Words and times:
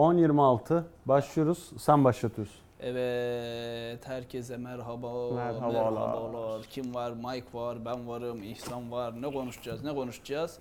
10.26 0.00 0.82
başlıyoruz. 1.06 1.70
Sen 1.78 2.04
başlatıyorsun. 2.04 2.56
Evet, 2.80 4.08
herkese 4.08 4.56
merhaba. 4.56 5.30
Merhabalar. 5.34 5.92
merhabalar. 5.92 6.62
Kim 6.70 6.94
var? 6.94 7.12
Mike 7.12 7.46
var, 7.58 7.78
ben 7.84 8.08
varım, 8.08 8.42
İhsan 8.42 8.92
var. 8.92 9.22
Ne 9.22 9.32
konuşacağız? 9.32 9.84
Ne 9.84 9.94
konuşacağız? 9.94 10.58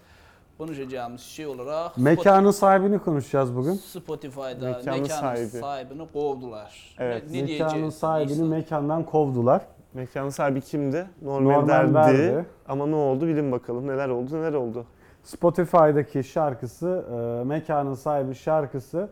Konuşacağımız 0.58 1.22
şey 1.22 1.48
olarak 1.48 1.98
Mekanın 1.98 2.52
sahibini 2.52 3.00
konuşacağız 3.00 3.56
bugün. 3.56 3.74
Spotify'da 3.74 4.66
Mekanın 4.66 5.02
mekanın, 5.02 5.06
sahibi. 5.22 5.48
sahibini 5.48 6.08
kovdular. 6.14 6.96
Evet, 7.00 7.24
Ne, 7.32 7.38
ne 7.38 7.42
Mekanın 7.42 7.48
diyeceğiz? 7.70 7.94
sahibini 7.96 8.32
İhsan? 8.34 8.48
mekandan 8.48 9.04
kovdular. 9.04 9.62
Mekanın 9.94 10.30
sahibi 10.30 10.62
kimdi? 10.62 11.08
Norman, 11.22 11.54
Norman 11.54 11.68
derdi. 11.70 11.94
Verdi. 11.94 12.46
Ama 12.68 12.86
ne 12.88 12.96
oldu 12.96 13.28
bilin 13.28 13.52
bakalım. 13.52 13.88
Neler 13.88 14.10
oldu 14.10 14.36
neler 14.42 14.54
oldu. 14.54 14.86
Spotify'daki 15.24 16.24
şarkısı, 16.24 17.06
e, 17.42 17.44
mekanın 17.48 17.94
sahibi 17.94 18.36
şarkısı 18.36 19.10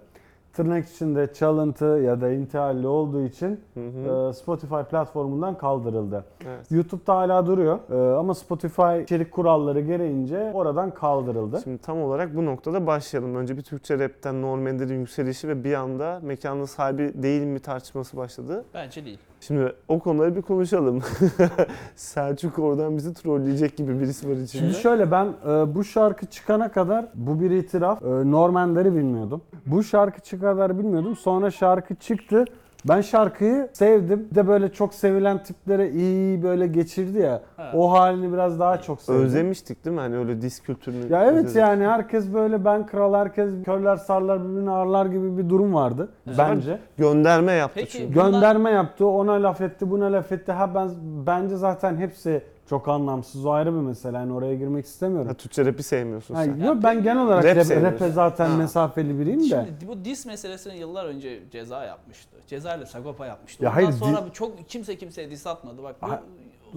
tırnak 0.57 0.89
içinde 0.89 1.33
çalıntı 1.33 1.85
ya 1.85 2.21
da 2.21 2.31
intihalli 2.31 2.87
olduğu 2.87 3.21
için 3.25 3.61
Hı 3.73 3.79
hı. 3.79 4.29
e, 4.29 4.33
Spotify 4.33 4.81
platformundan 4.89 5.57
kaldırıldı. 5.57 6.25
Evet. 6.45 6.71
YouTube'da 6.71 7.15
hala 7.15 7.47
duruyor 7.47 7.79
e, 7.91 8.17
ama 8.17 8.35
Spotify 8.35 9.01
içerik 9.03 9.31
kuralları 9.31 9.81
gereğince 9.81 10.51
oradan 10.53 10.91
kaldırıldı. 10.91 11.61
Şimdi 11.63 11.77
tam 11.77 12.01
olarak 12.01 12.35
bu 12.35 12.45
noktada 12.45 12.87
başlayalım. 12.87 13.35
Önce 13.35 13.57
bir 13.57 13.61
Türkçe 13.61 13.99
rapten 13.99 14.41
Normander'in 14.41 14.99
yükselişi 14.99 15.47
ve 15.47 15.63
bir 15.63 15.73
anda 15.73 16.19
mekanın 16.23 16.65
sahibi 16.65 17.23
değil 17.23 17.43
mi 17.43 17.59
tartışması 17.59 18.17
başladı. 18.17 18.65
Bence 18.73 19.05
değil. 19.05 19.19
Şimdi 19.39 19.73
o 19.87 19.99
konuları 19.99 20.35
bir 20.35 20.41
konuşalım. 20.41 21.01
Selçuk 21.95 22.59
oradan 22.59 22.97
bizi 22.97 23.13
trolleyecek 23.13 23.77
gibi 23.77 23.99
birisi 23.99 24.29
var 24.29 24.35
içinde. 24.35 24.63
Şimdi 24.63 24.73
şöyle 24.73 25.11
ben 25.11 25.25
e, 25.25 25.75
bu 25.75 25.83
şarkı 25.83 26.25
çıkana 26.25 26.71
kadar 26.71 27.05
bu 27.15 27.39
bir 27.39 27.51
itiraf. 27.51 28.01
E, 28.01 28.31
Normander'i 28.31 28.95
bilmiyordum. 28.95 29.41
Bu 29.65 29.83
şarkı 29.83 30.21
çıkana 30.21 30.51
kadar 30.51 30.79
bilmiyordum. 30.79 31.15
Sonra 31.15 31.51
şarkı 31.51 31.95
çıktı. 31.95 32.45
Ben 32.85 33.01
şarkıyı 33.01 33.69
sevdim. 33.73 34.27
Bir 34.31 34.35
de 34.35 34.47
böyle 34.47 34.71
çok 34.71 34.93
sevilen 34.93 35.43
tiplere 35.43 35.89
iyi 35.89 36.43
böyle 36.43 36.67
geçirdi 36.67 37.19
ya. 37.19 37.41
Ha. 37.57 37.71
O 37.73 37.91
halini 37.91 38.33
biraz 38.33 38.59
daha 38.59 38.81
çok 38.81 39.01
sevdim. 39.01 39.21
Özlemiştik 39.21 39.85
değil 39.85 39.95
mi? 39.95 39.99
Hani 39.99 40.17
öyle 40.17 40.41
disk 40.41 40.65
kültürünü. 40.65 41.13
Ya 41.13 41.23
evet 41.23 41.33
özledik. 41.33 41.55
yani 41.55 41.87
herkes 41.87 42.33
böyle 42.33 42.65
ben 42.65 42.85
kral 42.85 43.13
herkes 43.13 43.49
körler 43.65 43.95
sarlar 43.95 44.43
birbirini 44.49 44.71
ağırlar 44.71 45.05
gibi 45.05 45.37
bir 45.37 45.49
durum 45.49 45.73
vardı 45.73 46.09
bence. 46.37 46.79
Gönderme 46.97 47.51
yaptı 47.51 47.79
Peki, 47.79 47.91
çünkü. 47.91 48.13
Gönderme 48.13 48.69
yaptı, 48.69 49.05
ona 49.05 49.43
laf 49.43 49.61
etti, 49.61 49.91
buna 49.91 50.11
laf 50.11 50.31
etti. 50.31 50.51
Ha 50.51 50.75
ben 50.75 50.89
bence 51.25 51.55
zaten 51.55 51.97
hepsi 51.97 52.41
çok 52.69 52.87
anlamsız. 52.87 53.45
O 53.45 53.51
ayrı 53.51 53.73
bir 53.73 53.79
mesele. 53.79 54.17
Yani 54.17 54.33
oraya 54.33 54.55
girmek 54.55 54.85
istemiyorum. 54.85 55.27
Ha, 55.27 55.33
Türkçe 55.33 55.65
rap'i 55.65 55.83
sevmiyorsun 55.83 56.35
Hayır, 56.35 56.53
sen. 56.57 56.65
yok 56.65 56.83
ben 56.83 57.03
genel 57.03 57.23
olarak 57.23 57.45
Rap 57.45 57.57
rap, 57.69 57.83
rap'e 57.83 58.09
zaten 58.09 58.49
Ha. 58.49 58.57
mesafeli 58.57 59.19
biriyim 59.19 59.39
de. 59.39 59.45
Şimdi 59.45 59.87
bu 59.87 60.05
diss 60.05 60.25
meselesini 60.25 60.77
yıllar 60.77 61.05
önce 61.05 61.39
ceza 61.51 61.83
yapmıştı. 61.85 62.37
Ceza 62.47 62.75
ile 62.75 62.85
Sagopa 62.85 63.25
yapmıştı. 63.25 63.63
Ya 63.63 63.69
Ondan 63.69 63.81
hayır, 63.83 63.97
sonra 63.97 64.25
di- 64.25 64.33
çok 64.33 64.69
kimse 64.69 64.97
kimseye 64.97 65.31
diss 65.31 65.47
atmadı. 65.47 65.83
Bak 65.83 65.95
bu 66.01 66.07
Ha, 66.07 66.23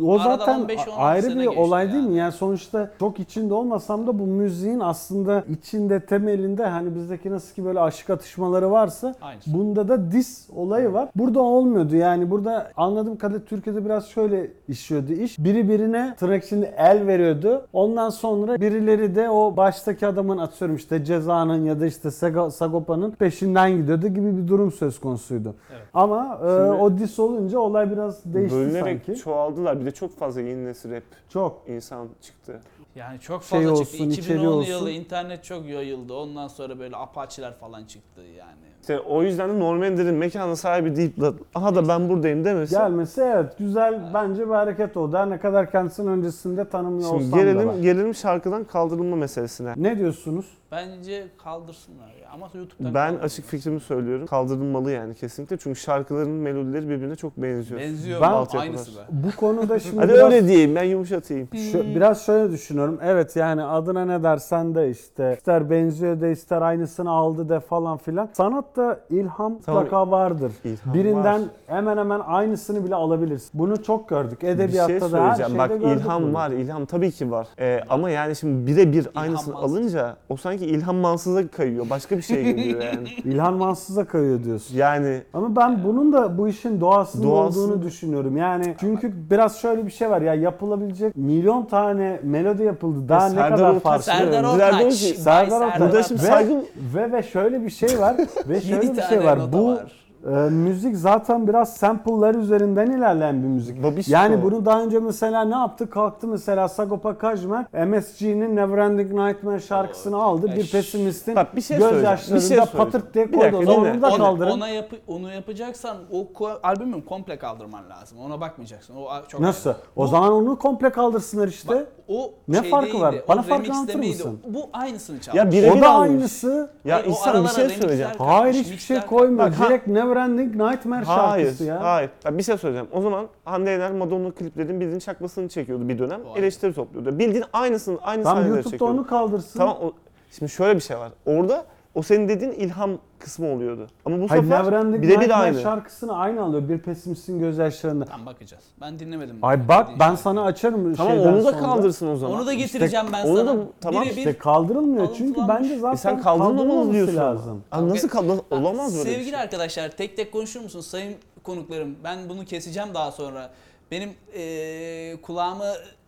O 0.06 0.18
zaten 0.18 0.60
15-16 0.60 0.90
ayrı 0.96 1.22
sene 1.22 1.34
bir 1.34 1.44
geçti 1.44 1.60
olay 1.60 1.92
değil 1.92 2.04
mi? 2.04 2.16
yani. 2.16 2.32
Sonuçta 2.32 2.90
çok 2.98 3.20
içinde 3.20 3.54
olmasam 3.54 4.06
da 4.06 4.18
bu 4.18 4.26
müziğin 4.26 4.80
aslında 4.80 5.44
içinde 5.48 6.00
temelinde 6.00 6.66
hani 6.66 6.94
bizdeki 6.94 7.30
nasıl 7.30 7.54
ki 7.54 7.64
böyle 7.64 7.80
aşık 7.80 8.10
atışmaları 8.10 8.70
varsa 8.70 9.14
Aynısı. 9.22 9.54
bunda 9.54 9.88
da 9.88 10.12
dis 10.12 10.48
olayı 10.56 10.92
var. 10.92 11.08
Burada 11.16 11.40
olmuyordu 11.40 11.96
yani 11.96 12.30
burada 12.30 12.70
anladığım 12.76 13.16
kadarıyla 13.16 13.44
Türkiye'de 13.46 13.84
biraz 13.84 14.08
şöyle 14.08 14.50
işliyordu 14.68 15.12
iş. 15.12 15.38
Biri 15.38 15.68
birine 15.68 16.14
tırnak 16.18 16.44
içinde 16.44 16.74
el 16.76 17.06
veriyordu. 17.06 17.66
Ondan 17.72 18.10
sonra 18.10 18.60
birileri 18.60 19.14
de 19.14 19.30
o 19.30 19.56
baştaki 19.56 20.06
adamın 20.06 20.38
atıyorum 20.38 20.76
işte 20.76 21.04
cezanın 21.04 21.64
ya 21.64 21.80
da 21.80 21.86
işte 21.86 22.08
Sega- 22.08 22.50
Sagopa'nın 22.50 23.10
peşinden 23.10 23.70
gidiyordu 23.76 24.08
gibi 24.08 24.36
bir 24.36 24.48
durum 24.48 24.72
söz 24.72 25.00
konusuydu. 25.00 25.54
Evet. 25.72 25.82
Ama 25.94 26.38
e, 26.44 26.48
Şimdi- 26.48 26.82
o 26.82 26.98
dis 26.98 27.18
olunca 27.18 27.58
olay 27.58 27.90
biraz 27.90 28.24
değişti 28.24 28.56
Bölünerek 28.56 29.02
sanki. 29.06 29.20
çoğaldılar. 29.20 29.79
Bir 29.80 29.84
de 29.86 29.90
çok 29.90 30.18
fazla 30.18 30.40
yeni 30.40 30.64
nesil 30.66 30.90
rap 30.92 31.02
Çok. 31.28 31.62
insan 31.68 32.08
çıktı. 32.22 32.60
Yani 32.94 33.20
çok 33.20 33.44
Şey 33.44 33.58
fazla 33.58 33.72
olsun, 33.72 33.84
çıktı. 33.84 34.20
içeri 34.20 34.36
2010 34.38 34.52
olsun. 34.52 34.70
yılı 34.70 34.90
internet 34.90 35.44
çok 35.44 35.66
yayıldı. 35.66 36.14
Ondan 36.14 36.48
sonra 36.48 36.78
böyle 36.78 36.96
apaçiler 36.96 37.54
falan 37.58 37.84
çıktı 37.84 38.20
yani. 38.20 38.69
İşte 38.80 39.00
o 39.00 39.22
yüzden 39.22 39.50
de 39.50 39.58
Normander'in 39.60 40.14
mekanın 40.14 40.54
sahibi 40.54 40.96
deyip 40.96 41.20
de 41.20 41.30
aha 41.54 41.74
da 41.74 41.88
ben 41.88 42.08
buradayım 42.08 42.44
demesi. 42.44 42.74
Gelmesi 42.74 43.20
evet 43.20 43.58
güzel 43.58 44.00
bence 44.14 44.46
bir 44.48 44.54
hareket 44.54 44.96
oldu. 44.96 45.16
Her 45.16 45.30
ne 45.30 45.38
kadar 45.40 45.70
kendisinin 45.70 46.06
öncesinde 46.10 46.68
tanımıyor 46.68 47.08
Şimdi 47.08 47.14
olsam 47.24 47.32
da 47.32 47.36
var. 47.36 47.42
gelelim, 47.52 47.82
gelelim 47.82 48.14
şarkıdan 48.14 48.64
kaldırılma 48.64 49.16
meselesine. 49.16 49.72
Ne 49.76 49.98
diyorsunuz? 49.98 50.46
Bence 50.72 51.24
kaldırsınlar 51.44 52.06
ya. 52.22 52.30
Ama 52.34 52.50
YouTube'dan 52.54 52.94
Ben 52.94 53.00
kaldırsınlar. 53.06 53.24
açık 53.24 53.44
fikrimi 53.46 53.80
söylüyorum. 53.80 54.26
Kaldırılmalı 54.26 54.90
yani 54.90 55.14
kesinlikle. 55.14 55.56
Çünkü 55.56 55.80
şarkıların 55.80 56.30
melodileri 56.30 56.88
birbirine 56.88 57.16
çok 57.16 57.36
benziyor. 57.36 57.80
benziyor 57.80 58.20
Ben-? 58.20 58.26
Altyapılar. 58.32 58.62
Aynısı 58.62 58.96
be. 58.96 59.00
Bu 59.10 59.36
konuda 59.36 59.78
şimdi 59.78 59.96
Hadi 60.00 60.12
biraz, 60.12 60.32
öyle 60.32 60.48
diyeyim 60.48 60.74
ben 60.74 60.82
yumuşatayım. 60.82 61.48
şu- 61.72 61.82
biraz 61.84 62.24
şöyle 62.26 62.52
düşünüyorum. 62.52 62.98
Evet 63.02 63.36
yani 63.36 63.64
adına 63.64 64.04
ne 64.04 64.22
dersen 64.22 64.74
de 64.74 64.90
işte 64.90 65.34
ister 65.38 65.70
benziyor 65.70 66.20
de 66.20 66.32
ister 66.32 66.62
aynısını 66.62 67.10
aldı 67.10 67.48
de 67.48 67.60
falan 67.60 67.96
filan. 67.98 68.28
Sanatta 68.76 69.00
ilham 69.10 69.52
mutlaka 69.52 70.10
vardır. 70.10 70.52
İlham 70.64 70.94
Birinden 70.94 71.40
var. 71.42 71.48
hemen 71.66 71.96
hemen 71.96 72.20
aynısını 72.26 72.84
bile 72.84 72.94
alabilirsin. 72.94 73.50
Bunu 73.54 73.82
çok 73.82 74.08
gördük. 74.08 74.42
Bir 74.42 74.48
Edebiyatta 74.48 74.88
şey 74.92 75.00
da 75.00 75.04
her 75.04 75.08
söyleyeceğim. 75.10 75.50
şeyde 75.50 75.58
Bak 75.58 75.68
gördük 75.80 76.02
ilham 76.04 76.22
bunu. 76.22 76.34
var. 76.34 76.50
ilham 76.50 76.86
tabii 76.86 77.10
ki 77.10 77.30
var. 77.30 77.46
Ee, 77.58 77.80
ama 77.88 78.10
yani 78.10 78.36
şimdi 78.36 78.66
birebir 78.66 79.08
aynısını 79.14 79.54
mansız. 79.54 79.72
alınca 79.76 80.16
o 80.28 80.36
sanki 80.36 80.66
ilham 80.66 80.96
mansıza 80.96 81.48
kayıyor. 81.48 81.90
Başka 81.90 82.16
bir 82.16 82.22
şey 82.22 82.44
geliyor 82.44 82.82
yani. 82.94 83.08
İlhan 83.24 83.54
Mansız'a 83.54 84.04
kayıyor 84.04 84.44
diyorsun. 84.44 84.76
Yani 84.76 85.22
Ama 85.34 85.56
ben 85.56 85.84
bunun 85.84 86.12
da 86.12 86.38
bu 86.38 86.48
işin 86.48 86.80
doğasında 86.80 87.24
Doğası- 87.26 87.60
olduğunu 87.60 87.82
düşünüyorum. 87.82 88.36
Yani 88.36 88.74
çünkü 88.80 89.12
biraz 89.30 89.56
şöyle 89.58 89.86
bir 89.86 89.90
şey 89.90 90.10
var 90.10 90.20
ya 90.20 90.34
yapılabilecek 90.34 91.16
milyon 91.16 91.64
tane 91.64 92.20
melodi 92.22 92.62
yapıldı. 92.62 93.08
Daha 93.08 93.24
ne 93.28 93.34
Serdar 93.34 93.50
kadar 93.58 93.80
farklı. 93.80 94.02
Serdar 94.04 94.44
Ortaç. 94.44 94.94
Serdar 94.94 95.60
Ortaç. 95.66 95.80
Burada 95.80 96.02
şimdi 96.02 96.20
Ve- 96.22 96.60
Ve 96.94 97.12
ve 97.12 97.22
şöyle 97.22 97.62
bir 97.64 97.70
şey 97.70 97.98
var. 98.00 98.16
ve 98.48 98.59
şöyle 98.60 98.96
bir 98.96 99.02
şey 99.02 99.24
var. 99.24 99.52
Bu 99.52 99.66
var. 99.66 99.92
E, 100.26 100.30
müzik 100.50 100.96
zaten 100.96 101.48
biraz 101.48 101.76
sample'lar 101.76 102.34
üzerinden 102.34 102.86
ilerleyen 102.90 103.42
bir 103.42 103.48
müzik. 103.48 103.82
Babişko. 103.82 104.12
Yani 104.12 104.42
bunu 104.42 104.66
daha 104.66 104.82
önce 104.82 104.98
mesela 104.98 105.44
ne 105.44 105.54
yaptı? 105.54 105.90
Kalktı 105.90 106.26
mesela 106.28 106.68
Sagopa 106.68 107.18
Kajmer 107.18 107.64
MSG'nin 107.86 108.56
Neverending 108.56 109.12
Nightmare 109.12 109.60
şarkısını 109.60 110.16
aldı. 110.22 110.46
Ay, 110.50 110.56
Bir 110.56 110.70
pesimistin 110.70 111.36
Bak 111.36 111.56
bir 111.56 111.60
şey 111.60 111.78
gözyaşlarını 111.78 112.42
Bir 112.42 112.48
şey 112.48 112.58
patırt 112.76 113.14
diye 113.14 113.28
Bir 113.32 113.38
koydu. 113.38 113.44
dakika, 113.56 113.72
O 113.72 113.74
zaman 113.74 113.90
onu 113.94 114.02
da 114.02 114.16
kaldırın. 114.16 114.50
ona 114.50 114.68
yapı, 114.68 114.96
onu 115.06 115.32
yapacaksan 115.32 115.96
o 116.12 116.16
ko- 116.34 116.58
albümün 116.62 117.00
komple 117.00 117.38
kaldırman 117.38 117.90
lazım. 117.90 118.18
Ona 118.18 118.40
bakmayacaksın. 118.40 118.94
O 118.96 119.08
çok 119.28 119.40
Nasıl? 119.40 119.70
ayrı. 119.70 119.78
O 119.96 120.02
Bu- 120.02 120.06
zaman 120.06 120.32
onu 120.32 120.58
komple 120.58 120.90
kaldırsınlar 120.90 121.48
işte. 121.48 121.68
bak, 121.68 121.86
o 122.08 122.30
Ne 122.48 122.60
şey 122.60 122.70
farkı 122.70 123.00
var? 123.00 123.14
Bana 123.28 123.44
remix 123.48 123.70
anlatır 123.70 123.94
mısın? 123.98 124.40
Bu 124.48 124.60
aynısını 124.72 125.20
çaldı. 125.20 125.36
Ya 125.36 125.52
birebir 125.52 125.78
o 125.78 125.80
da 125.82 125.88
almış. 125.90 126.10
aynısı. 126.10 126.70
Ya 126.84 126.94
Hayır, 126.96 127.06
İhsan 127.06 127.44
bir 127.44 127.48
şey 127.48 127.68
söyleyeceğim. 127.68 128.10
Hayır 128.18 128.54
hiçbir 128.54 128.78
şey 128.78 129.00
koymuyor. 129.00 129.38
Bak, 129.50 129.54
ha- 129.60 129.68
Neverending 130.10 130.56
Nightmare 130.56 131.04
Hayır, 131.04 131.44
şarkısı 131.46 131.64
ya. 131.64 131.80
hayır. 131.84 132.10
Ya 132.24 132.38
bir 132.38 132.42
şey 132.42 132.58
söyleyeceğim. 132.58 132.88
O 132.92 133.00
zaman 133.00 133.26
Hande 133.44 133.70
Yener 133.70 133.92
Madonna 133.92 134.30
kliplerinin 134.30 134.80
bildiğin 134.80 134.98
çakmasını 134.98 135.48
çekiyordu 135.48 135.88
bir 135.88 135.98
dönem. 135.98 136.20
Vay. 136.24 136.40
Eleştiri 136.40 136.74
topluyordu. 136.74 137.18
Bildiğin 137.18 137.44
aynısını, 137.52 137.98
aynı 138.02 138.22
Tam 138.22 138.32
sahneleri 138.36 138.48
YouTube'da 138.50 138.70
çekiyordu. 138.70 138.94
onu 138.94 139.06
kaldırsın. 139.06 139.58
Tamam 139.58 139.76
o, 139.82 139.92
şimdi 140.30 140.52
şöyle 140.52 140.74
bir 140.76 140.80
şey 140.80 140.98
var. 140.98 141.12
Orada 141.26 141.64
o 141.94 142.02
senin 142.02 142.28
dediğin 142.28 142.52
ilham 142.52 142.90
kısmı 143.18 143.46
oluyordu. 143.52 143.86
Ama 144.04 144.20
bu 144.20 144.30
Hayır 144.30 144.42
sefer 144.42 144.62
Neverending 144.64 145.02
birebir 145.02 145.40
aynı. 145.42 145.60
şarkısını 145.60 146.16
aynı 146.18 146.42
alıyor. 146.42 146.68
Bir 146.68 146.78
pesimistin 146.78 147.38
gözyaşlarında. 147.40 148.04
Tamam 148.04 148.26
bakacağız. 148.26 148.64
Ben 148.80 148.98
dinlemedim. 148.98 149.38
Ay 149.42 149.68
bak 149.68 149.88
ben 150.00 150.14
sana 150.14 150.44
açarım 150.44 150.94
Tamam 150.94 151.12
şeyden 151.12 151.32
onu 151.32 151.44
da 151.44 151.50
sonra. 151.52 151.58
kaldırsın 151.62 152.06
o 152.08 152.16
zaman. 152.16 152.36
Onu 152.36 152.46
da 152.46 152.54
getireceğim 152.54 153.06
ben 153.12 153.26
onu 153.26 153.36
sana. 153.36 153.56
da- 153.58 153.64
tamam 153.80 154.02
Birebir 154.04 154.16
İşte 154.16 154.38
kaldırılmıyor 154.38 155.08
çünkü 155.18 155.40
Alıntılanmış. 155.40 155.70
bence 155.70 155.80
zaten 155.80 155.94
E 155.94 155.96
sen 155.96 156.22
kaldırılmaması 156.22 156.92
diyorsun 156.92 157.16
lazım. 157.16 157.62
Abi 157.72 157.88
nasıl 157.88 158.08
kaldı? 158.08 158.32
Ha, 158.32 158.40
Olamaz 158.56 158.96
böyle 158.96 159.08
bir 159.08 159.14
Sevgili 159.14 159.30
şey. 159.30 159.40
arkadaşlar 159.40 159.88
tek 159.90 160.16
tek 160.16 160.32
konuşur 160.32 160.60
musunuz 160.60 160.86
sayın 160.86 161.14
konuklarım? 161.42 161.96
Ben 162.04 162.18
bunu 162.28 162.44
keseceğim 162.44 162.88
daha 162.94 163.12
sonra. 163.12 163.50
Benim 163.90 164.10
eee, 164.34 165.16
kulağımı 165.22 165.64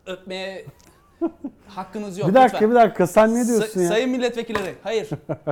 öpmeye 0.06 0.64
hakkınız 1.69 2.19
yok. 2.19 2.28
bir 2.28 2.34
dakika 2.34 2.56
lütfen. 2.56 2.70
bir 2.70 2.74
dakika 2.74 3.06
sen 3.06 3.34
ne 3.34 3.38
Sa- 3.42 3.48
diyorsun 3.48 3.80
ya? 3.80 3.88
Sayın 3.88 4.10
milletvekilleri 4.10 4.74
hayır. 4.82 5.08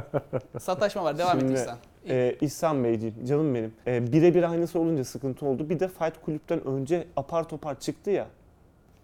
Sataşma 0.61 1.05
var 1.05 1.19
devam 1.19 1.37
et 1.37 1.41
Şimdi, 1.41 1.53
İhsan. 1.53 1.77
Ee, 2.09 2.37
İhsan 2.41 2.85
Beyciğim, 2.85 3.15
canım 3.27 3.55
benim. 3.55 3.75
Ee, 3.87 4.13
birebir 4.13 4.43
aynısı 4.51 4.79
olunca 4.81 5.05
sıkıntı 5.05 5.47
oldu. 5.47 5.69
Bir 5.71 5.81
de 5.81 5.89
Fight 5.89 6.15
Kulüp'ten 6.25 6.67
önce 6.67 7.07
apar 7.17 7.49
topar 7.49 7.81
çıktı 7.81 8.11
ya. 8.11 8.27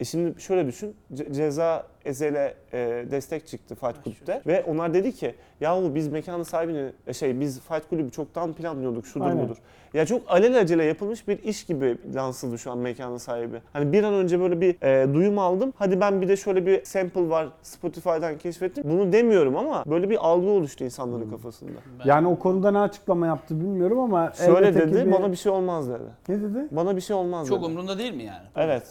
E 0.01 0.05
şimdi 0.05 0.41
şöyle 0.41 0.67
düşün. 0.67 0.97
Ce- 1.15 1.33
ceza 1.35 1.87
Ezel'e 2.05 2.55
e, 2.73 2.79
destek 3.11 3.47
çıktı 3.47 3.75
Fight 3.75 4.05
Club'de 4.05 4.43
ve 4.47 4.65
onlar 4.65 4.95
dedi 4.95 5.13
ki 5.13 5.35
yahu 5.61 5.95
biz 5.95 6.09
mekanın 6.09 6.43
sahibini 6.43 6.91
e, 7.07 7.13
şey 7.13 7.41
biz 7.41 7.61
Fight 7.61 7.91
Club'ü 7.91 8.11
çoktan 8.11 8.53
planlıyorduk 8.53 9.07
şudur 9.07 9.25
Aynen. 9.25 9.45
budur. 9.45 9.57
Ya 9.95 10.07
çok 10.07 10.23
alelacele 10.31 10.85
yapılmış 10.85 11.29
bir 11.29 11.43
iş 11.43 11.65
gibi 11.65 11.99
lansıldı 12.15 12.59
şu 12.59 12.71
an 12.71 12.79
mekanın 12.79 13.17
sahibi. 13.17 13.57
Hani 13.73 13.93
bir 13.93 14.05
an 14.05 14.15
önce 14.15 14.41
böyle 14.41 14.61
bir 14.61 14.83
e, 14.83 15.15
duyum 15.15 15.39
aldım. 15.39 15.73
Hadi 15.77 16.01
ben 16.01 16.21
bir 16.23 16.29
de 16.29 16.37
şöyle 16.37 16.67
bir 16.67 16.85
sample 16.85 17.29
var 17.29 17.49
Spotify'dan 17.63 18.39
keşfettim. 18.39 18.85
Bunu 18.87 19.13
demiyorum 19.13 19.57
ama 19.57 19.85
böyle 19.87 20.11
bir 20.11 20.27
algı 20.27 20.47
oluştu 20.49 20.85
insanların 20.85 21.31
kafasında. 21.31 21.71
Ben- 21.99 22.09
Yani 22.09 22.29
o 22.29 22.39
konuda 22.39 22.71
ne 22.71 22.79
açıklama 22.79 23.27
yaptı 23.27 23.61
bilmiyorum 23.61 23.99
ama 23.99 24.33
Şöyle 24.33 24.67
elbette 24.69 24.87
ki 24.87 24.95
dedi 24.95 25.07
bir- 25.07 25.13
bana 25.13 25.31
bir 25.33 25.37
şey 25.37 25.53
olmaz 25.53 25.89
dedi. 25.91 26.03
Ne 26.29 26.43
dedi? 26.43 26.67
Bana 26.71 26.97
bir 26.97 27.01
şey 27.01 27.17
olmaz 27.17 27.49
Çok 27.49 27.59
dedi. 27.59 27.67
umurunda 27.67 27.99
değil 27.99 28.15
mi 28.15 28.23
yani? 28.23 28.47
Evet. 28.57 28.83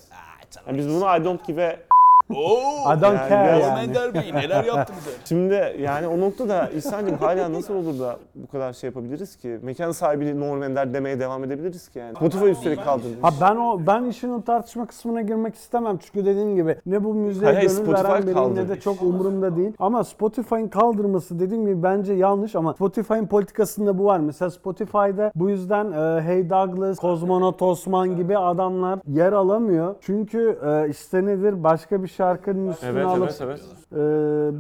Yani 0.68 0.78
biz 0.78 0.90
bunu 0.90 1.18
I 1.18 1.24
don't 1.26 1.48
give 1.48 1.66
a 1.66 1.95
Oo, 2.30 2.94
I 2.94 3.02
don't 3.02 3.04
Yani 3.04 3.30
care 3.30 3.60
yani. 3.60 3.80
Ender 3.80 4.14
Bey 4.14 4.34
neler 4.34 4.64
yaptı 4.64 4.94
bize? 4.98 5.10
Şimdi 5.26 5.78
yani 5.82 6.08
o 6.08 6.20
noktada 6.20 6.70
İhsan'cığım 6.70 7.18
hala 7.18 7.54
nasıl 7.54 7.76
olur 7.76 8.00
da 8.00 8.18
bu 8.36 8.48
kadar 8.48 8.74
şey 8.74 8.88
yapabiliriz 8.88 9.36
ki? 9.36 9.60
Mekan 9.62 9.92
sahibini 9.92 10.40
Norm 10.40 10.64
Ender 10.64 10.94
demeye 10.94 11.20
devam 11.20 11.44
edebiliriz 11.44 11.90
ki 11.90 12.00
yani. 12.00 12.16
Spotify 12.16 12.46
üstelik 12.46 12.84
kaldırmış. 12.84 13.18
Ha 13.22 13.30
ben 13.42 13.56
o 13.56 13.80
ben 13.88 14.06
işin 14.06 14.30
o 14.30 14.42
tartışma 14.42 14.86
kısmına 14.86 15.22
girmek 15.22 15.56
istemem 15.56 15.98
çünkü 15.98 16.26
dediğim 16.26 16.56
gibi 16.56 16.76
ne 16.86 17.04
bu 17.04 17.14
müziğe 17.14 17.54
Hayır, 17.54 17.70
gönül 17.70 17.84
Spotify 17.84 18.04
veren 18.04 18.28
biriyim 18.28 18.56
ne 18.56 18.70
de 18.70 18.80
çok 18.80 19.02
umurumda 19.02 19.56
değil. 19.56 19.74
Ama 19.80 20.04
Spotify'ın 20.04 20.68
kaldırması 20.68 21.40
dediğim 21.40 21.66
gibi 21.66 21.84
bence 21.84 22.14
yanlış 22.14 22.56
ama 22.56 22.74
Spotify'ın 22.74 23.28
politikasında 23.28 23.98
bu 23.98 24.06
var. 24.06 24.20
Mesela 24.20 24.52
Spotify'da 24.52 25.32
bu 25.36 25.50
yüzden 25.50 25.92
e, 25.92 26.22
Hey 26.22 26.50
Douglas, 26.50 26.98
Kozmonot 27.00 27.62
Osman 27.62 28.16
gibi 28.16 28.38
adamlar 28.38 29.00
yer 29.08 29.34
alamıyor. 29.34 29.96
Çünkü 30.02 30.60
e, 30.66 30.90
işte 30.90 31.26
nedir 31.26 31.64
başka 31.64 32.04
bir 32.04 32.15
şarkının 32.16 32.72
üstüne 32.72 32.90
Evet 32.90 33.06
alıp 33.06 33.30
evet 33.42 33.42
evet. 33.42 33.62
e, 33.92 33.96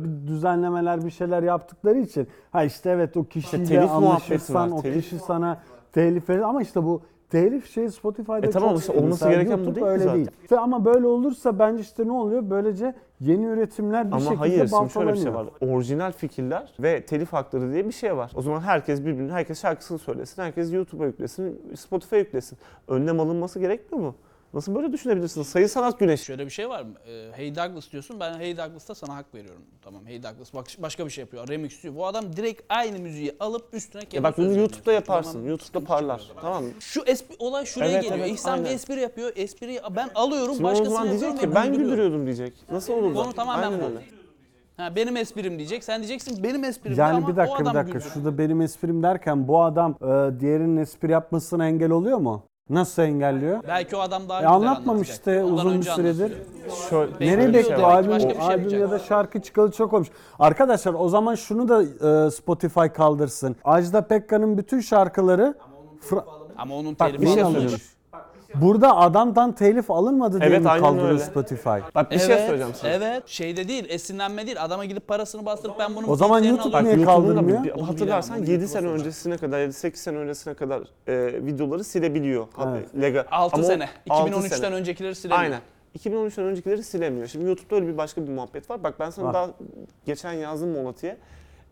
bir 0.03 0.27
düzenlemeler 0.27 1.05
bir 1.05 1.11
şeyler 1.11 1.43
yaptıkları 1.43 1.97
için 1.99 2.27
ha 2.51 2.63
işte 2.63 2.89
evet 2.89 3.17
o 3.17 3.23
kişiyle 3.23 3.63
telif 3.63 3.81
muhabbeti 3.81 4.05
anlaşırsan 4.05 4.71
var, 4.71 4.77
o 4.77 4.81
telif. 4.81 5.03
kişi 5.03 5.19
sana 5.19 5.61
telif 5.91 6.29
verir 6.29 6.41
ama 6.41 6.61
işte 6.61 6.83
bu 6.83 7.01
telif 7.29 7.69
şey 7.73 7.89
Spotify'da 7.89 8.37
E 8.47 8.49
tamam 8.49 8.69
çok 8.69 8.79
işte 8.79 8.91
olması 8.93 9.09
Mesela 9.25 9.31
gereken 9.31 9.57
bu 9.57 9.61
YouTube 9.61 9.75
değil 9.75 9.85
ki 9.85 9.91
öyle 9.91 10.03
zaten. 10.03 10.15
değil. 10.15 10.27
İşte 10.41 10.59
ama 10.59 10.85
böyle 10.85 11.07
olursa 11.07 11.59
bence 11.59 11.81
işte 11.81 12.07
ne 12.07 12.11
oluyor? 12.11 12.43
Böylece 12.49 12.93
yeni 13.19 13.45
üretimler 13.45 14.07
bir 14.07 14.11
Ama 14.11 14.19
şekilde 14.19 14.37
hayır 14.37 14.67
şimdi 14.67 14.89
şöyle 14.93 15.13
bir 15.13 15.17
şey 15.17 15.25
baltalanıyor. 15.33 15.51
var. 15.61 15.75
Orijinal 15.75 16.11
fikirler 16.11 16.73
ve 16.79 17.05
telif 17.05 17.33
hakları 17.33 17.71
diye 17.73 17.85
bir 17.87 17.91
şey 17.91 18.17
var. 18.17 18.31
O 18.35 18.41
zaman 18.41 18.59
herkes 18.61 19.01
birbirine, 19.01 19.31
herkes 19.31 19.61
şarkısını 19.61 19.97
söylesin, 19.97 20.41
herkes 20.41 20.73
YouTube'a 20.73 21.05
yüklesin, 21.05 21.61
Spotify'a 21.75 22.19
yüklesin. 22.19 22.57
Önlem 22.87 23.19
alınması 23.19 23.59
gerekmiyor 23.59 24.05
mu? 24.07 24.15
Nasıl 24.55 24.75
böyle 24.75 24.93
düşünebilirsiniz? 24.93 25.47
Sayı 25.47 25.69
sanat 25.69 25.99
güneş. 25.99 26.21
Şöyle 26.21 26.45
bir 26.45 26.49
şey 26.51 26.69
var 26.69 26.81
mı? 26.81 26.93
Ee, 27.07 27.29
Hey 27.33 27.55
Douglas 27.55 27.91
diyorsun. 27.91 28.19
Ben 28.19 28.39
Hey 28.39 28.57
Douglas'ta 28.57 28.95
sana 28.95 29.15
hak 29.15 29.33
veriyorum. 29.35 29.61
Tamam 29.81 30.05
Hey 30.05 30.23
Douglas 30.23 30.53
bak 30.53 30.67
başka 30.79 31.05
bir 31.05 31.09
şey 31.11 31.21
yapıyor. 31.21 31.47
Remix 31.47 31.83
diyor. 31.83 31.95
Bu 31.95 32.05
adam 32.07 32.35
direkt 32.35 32.61
aynı 32.69 32.99
müziği 32.99 33.35
alıp 33.39 33.73
üstüne 33.73 34.01
kendi 34.01 34.15
Ya 34.15 34.23
bak 34.23 34.37
bunu 34.37 34.57
YouTube'da 34.59 34.93
yaparsın. 34.93 35.31
Tamam, 35.31 35.47
YouTube'da 35.47 35.83
parlar. 35.85 36.31
Tamam 36.41 36.63
mı? 36.63 36.69
Şu 36.79 37.03
espri, 37.05 37.35
olay 37.39 37.65
şuraya 37.65 37.91
Evet, 37.91 38.03
geliyor. 38.03 38.19
evet, 38.19 38.31
İhsan 38.35 38.59
bir 38.59 38.65
aynen. 38.65 38.75
espri 38.75 38.99
yapıyor. 39.01 39.31
Espriyi 39.35 39.79
ben 39.95 40.09
alıyorum 40.15 40.53
Şimdi 40.55 40.67
o 40.67 40.71
başkasına 40.71 40.93
zaman 40.95 41.05
yapıyorum 41.11 41.37
diyecek 41.39 41.49
ki 41.49 41.55
ben 41.55 41.73
güldürüyordum 41.73 42.25
diyecek. 42.25 42.53
Nasıl 42.71 42.93
olur 42.93 43.15
da? 43.15 43.23
Konu 43.23 43.33
tamamen 43.33 43.63
Aynen 43.71 43.79
bu. 43.81 43.85
öyle. 43.85 43.99
Ha, 44.77 44.95
benim 44.95 45.17
esprim 45.17 45.57
diyecek. 45.57 45.83
Sen 45.83 45.99
diyeceksin 46.01 46.43
benim 46.43 46.63
esprim 46.63 46.93
Yani 46.97 47.17
ama 47.17 47.27
bir 47.27 47.33
o 47.33 47.35
dakika 47.35 47.59
bir 47.59 47.63
adam 47.63 47.75
dakika. 47.75 47.93
güldürüyor. 47.97 48.13
Şurada 48.13 48.37
benim 48.37 48.61
esprim 48.61 49.03
derken 49.03 49.47
bu 49.47 49.61
adam 49.63 49.91
e, 50.01 50.39
diğerinin 50.39 50.77
espri 50.77 51.11
yapmasına 51.11 51.67
engel 51.67 51.91
oluyor 51.91 52.17
mu? 52.17 52.43
Nasıl 52.69 53.01
engelliyor? 53.01 53.59
Belki 53.67 53.95
o 53.95 53.99
adam 53.99 54.29
daha 54.29 54.37
E, 54.39 54.41
güzel 54.41 54.53
anlatmamış 54.55 55.09
anlatacak. 55.09 55.43
Ondan 55.45 55.53
uzun 55.55 55.71
bir 55.71 55.75
önce 55.77 55.91
süredir. 55.91 56.23
anlatıyor. 56.23 56.75
Şöyle, 56.89 57.11
Nereye 57.13 57.53
Bekliyor 57.53 57.53
bekliyor? 57.53 57.65
demek 57.79 57.79
ki, 57.79 57.85
Albüm, 57.85 58.11
başka 58.11 58.29
bir 58.29 58.33
şey 58.35 58.43
albüm 58.43 58.59
yapacak. 58.59 58.81
ya 58.81 58.91
da 58.91 58.99
şarkı 58.99 59.41
çıkalı 59.41 59.71
çok 59.71 59.93
olmuş. 59.93 60.07
Arkadaşlar 60.39 60.93
o 60.93 61.09
zaman 61.09 61.35
şunu 61.35 61.67
da 61.69 61.83
e, 62.27 62.31
Spotify 62.31 62.85
kaldırsın. 62.95 63.55
Ajda 63.63 64.07
Pekkan'ın 64.07 64.57
bütün 64.57 64.79
şarkıları 64.79 65.55
Fra- 66.09 66.23
Ama 66.57 66.75
onun 66.75 66.91
Bak 66.99 67.07
telifi 67.07 67.21
bir 67.21 67.27
şey 67.27 67.43
söyleyeyim. 67.43 67.79
Burada 68.61 68.97
adamdan 68.97 69.51
telif 69.51 69.91
alınmadı 69.91 70.39
diye 70.41 70.49
Evet, 70.49 70.61
mi 70.61 70.69
aynen 70.69 70.83
kaldırıyor 70.85 71.09
öyle. 71.09 71.19
Spotify? 71.19 71.69
Bak 71.95 72.11
bir 72.11 72.15
evet, 72.15 72.27
şey 72.27 72.37
söyleyeceğim 72.37 72.73
sana. 72.75 72.91
Evet. 72.91 73.23
Şeyde 73.25 73.67
değil, 73.67 73.85
esinlenme 73.89 74.45
değil. 74.45 74.63
Adama 74.63 74.85
gidip 74.85 75.07
parasını 75.07 75.45
bastırıp 75.45 75.79
ben 75.79 75.95
bunun 75.95 76.07
O 76.07 76.15
zaman 76.15 76.43
YouTube 76.43 76.77
alıyorum. 76.77 76.85
niye 76.85 76.95
YouTube'un 76.95 77.27
da 77.27 77.35
kaldırmıyor? 77.35 77.63
bir- 77.63 77.71
Onu 77.71 77.87
hatırlarsan 77.87 78.37
bilemem, 78.37 78.53
7 78.53 78.67
sene 78.67 78.87
öncesine 78.87 79.37
kadar, 79.37 79.59
7-8 79.59 79.95
sene 79.95 80.17
öncesine 80.17 80.53
kadar 80.53 80.81
e, 81.07 81.45
videoları 81.45 81.83
silebiliyor. 81.83 82.47
Evet. 82.67 83.01
Legal. 83.01 83.23
6 83.31 83.55
Ama 83.55 83.63
o- 83.63 83.67
sene. 83.67 83.89
altı 84.09 84.29
2013'ten 84.29 84.57
sene. 84.57 84.75
öncekileri 84.75 85.15
silemiyor. 85.15 85.41
Aynen. 85.43 85.59
2013'ten 85.99 86.45
öncekileri 86.45 86.83
silemiyor. 86.83 87.27
Şimdi 87.27 87.45
YouTube'da 87.45 87.75
öyle 87.75 87.87
bir 87.87 87.97
başka 87.97 88.23
bir 88.23 88.29
muhabbet 88.31 88.69
var. 88.69 88.83
Bak 88.83 88.99
ben 88.99 89.09
sana 89.09 89.25
Var. 89.25 89.33
daha 89.33 89.49
geçen 90.05 90.33
yazdım 90.33 90.69
Monati'ye. 90.69 91.17